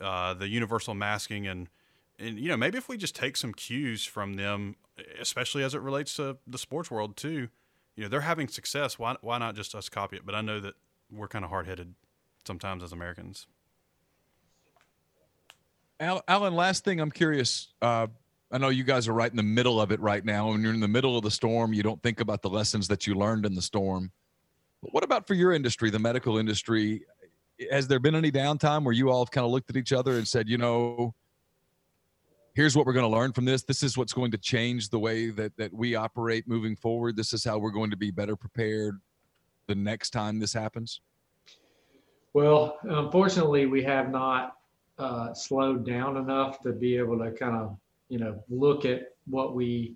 [0.00, 1.68] uh, the universal masking and.
[2.18, 4.76] And you know, maybe if we just take some cues from them,
[5.20, 7.48] especially as it relates to the sports world too,
[7.98, 10.60] you know they're having success why why not just us copy it but i know
[10.60, 10.74] that
[11.10, 11.94] we're kind of hard-headed
[12.46, 13.48] sometimes as americans
[16.00, 17.72] Alan, last thing I'm curious.
[17.82, 18.06] Uh,
[18.52, 20.50] I know you guys are right in the middle of it right now.
[20.50, 23.04] When you're in the middle of the storm, you don't think about the lessons that
[23.04, 24.12] you learned in the storm.
[24.80, 27.02] But what about for your industry, the medical industry?
[27.72, 30.12] Has there been any downtime where you all have kind of looked at each other
[30.12, 31.16] and said, you know,
[32.58, 33.62] here's what we're going to learn from this.
[33.62, 37.14] This is what's going to change the way that that we operate moving forward.
[37.14, 38.98] This is how we're going to be better prepared
[39.68, 41.00] the next time this happens.
[42.34, 44.56] Well, unfortunately, we have not
[44.98, 47.78] uh, slowed down enough to be able to kind of,
[48.08, 49.94] you know, look at what we,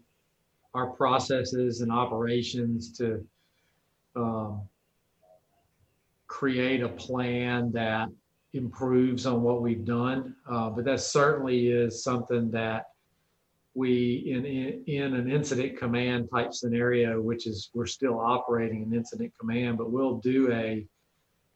[0.73, 3.27] our processes and operations to
[4.15, 4.63] um,
[6.29, 8.09] create a plan that
[8.55, 10.35] improves on what we've done.
[10.49, 12.87] Uh, but that certainly is something that
[13.75, 18.93] we, in, in, in an incident command type scenario, which is we're still operating an
[18.93, 20.87] incident command, but we'll do a,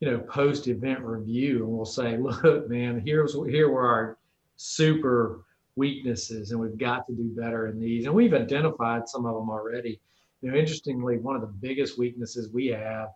[0.01, 4.19] you know, post event review and we'll say, look, man, here's here were our
[4.57, 5.43] super
[5.77, 8.07] weaknesses and we've got to do better in these.
[8.07, 10.01] And we've identified some of them already.
[10.41, 13.09] You know, interestingly, one of the biggest weaknesses we have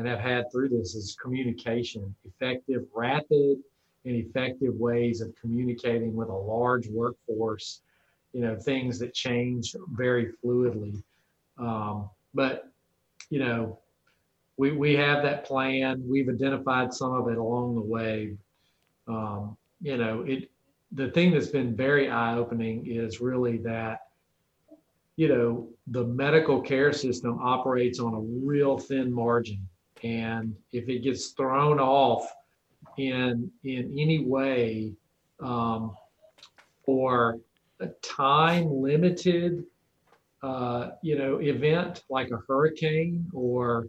[0.00, 3.58] and have had through this is communication, effective, rapid,
[4.06, 7.82] and effective ways of communicating with a large workforce.
[8.32, 11.02] You know, things that change very fluidly.
[11.58, 12.72] Um, but
[13.28, 13.78] you know,
[14.56, 16.02] we we have that plan.
[16.08, 18.38] We've identified some of it along the way.
[19.06, 20.50] Um, you know, it
[20.92, 24.06] the thing that's been very eye opening is really that
[25.16, 29.68] you know the medical care system operates on a real thin margin
[30.02, 32.32] and if it gets thrown off
[32.98, 34.92] in in any way
[35.40, 35.94] um,
[36.86, 37.38] or
[37.80, 39.64] a time limited
[40.42, 43.86] uh, you know event like a hurricane or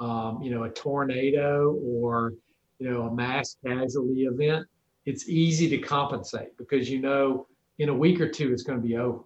[0.00, 2.34] um, you know a tornado or
[2.78, 4.66] you know a mass casualty event
[5.06, 7.46] it's easy to compensate because you know
[7.78, 9.24] in a week or two it's going to be over.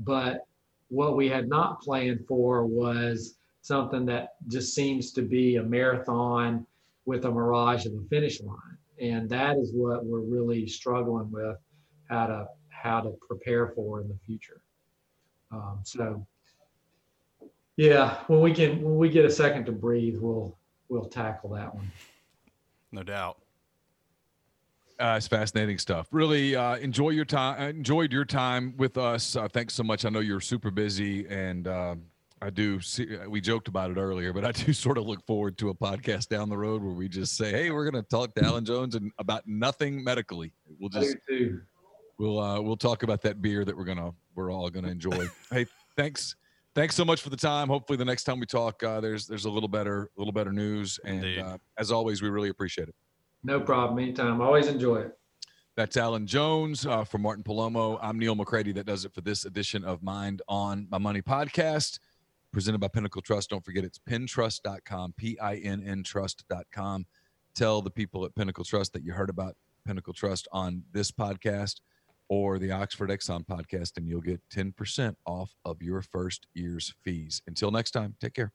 [0.00, 0.46] But
[0.88, 6.66] what we had not planned for was something that just seems to be a marathon
[7.04, 8.56] with a mirage of a finish line.
[9.00, 11.56] And that is what we're really struggling with
[12.08, 14.60] how to how to prepare for in the future.
[15.50, 16.26] Um, so
[17.76, 20.56] yeah, when we can when we get a second to breathe, we'll
[20.88, 21.90] we'll tackle that one.
[22.92, 23.38] No doubt.
[24.98, 26.08] Uh, it's fascinating stuff.
[26.10, 27.62] Really uh, enjoy your time.
[27.76, 29.36] Enjoyed your time with us.
[29.36, 30.04] Uh, thanks so much.
[30.04, 32.02] I know you're super busy, and um,
[32.40, 35.24] I do see, uh, we joked about it earlier, but I do sort of look
[35.26, 38.08] forward to a podcast down the road where we just say, Hey, we're going to
[38.08, 40.52] talk to Alan Jones and about nothing medically.
[40.78, 41.16] We'll just,
[42.18, 44.90] we'll, uh, we'll talk about that beer that we're going to, we're all going to
[44.90, 45.26] enjoy.
[45.50, 45.66] hey,
[45.96, 46.36] thanks.
[46.74, 47.68] Thanks so much for the time.
[47.68, 50.52] Hopefully the next time we talk, uh, there's, there's a little better, a little better
[50.52, 51.00] news.
[51.04, 52.94] And uh, as always, we really appreciate it.
[53.42, 53.98] No problem.
[53.98, 54.40] Anytime.
[54.40, 55.18] Always enjoy it.
[55.76, 57.98] That's Alan Jones uh, for Martin Palomo.
[58.02, 58.72] I'm Neil McCready.
[58.72, 61.98] That does it for this edition of Mind on My Money podcast
[62.58, 63.50] presented by Pinnacle Trust.
[63.50, 67.06] Don't forget it's pinntrust.com, P I N N trust.com.
[67.54, 69.54] Tell the people at Pinnacle Trust that you heard about
[69.86, 71.76] Pinnacle Trust on this podcast
[72.28, 77.42] or the Oxford Exxon podcast, and you'll get 10% off of your first year's fees.
[77.46, 78.50] Until next time, take care.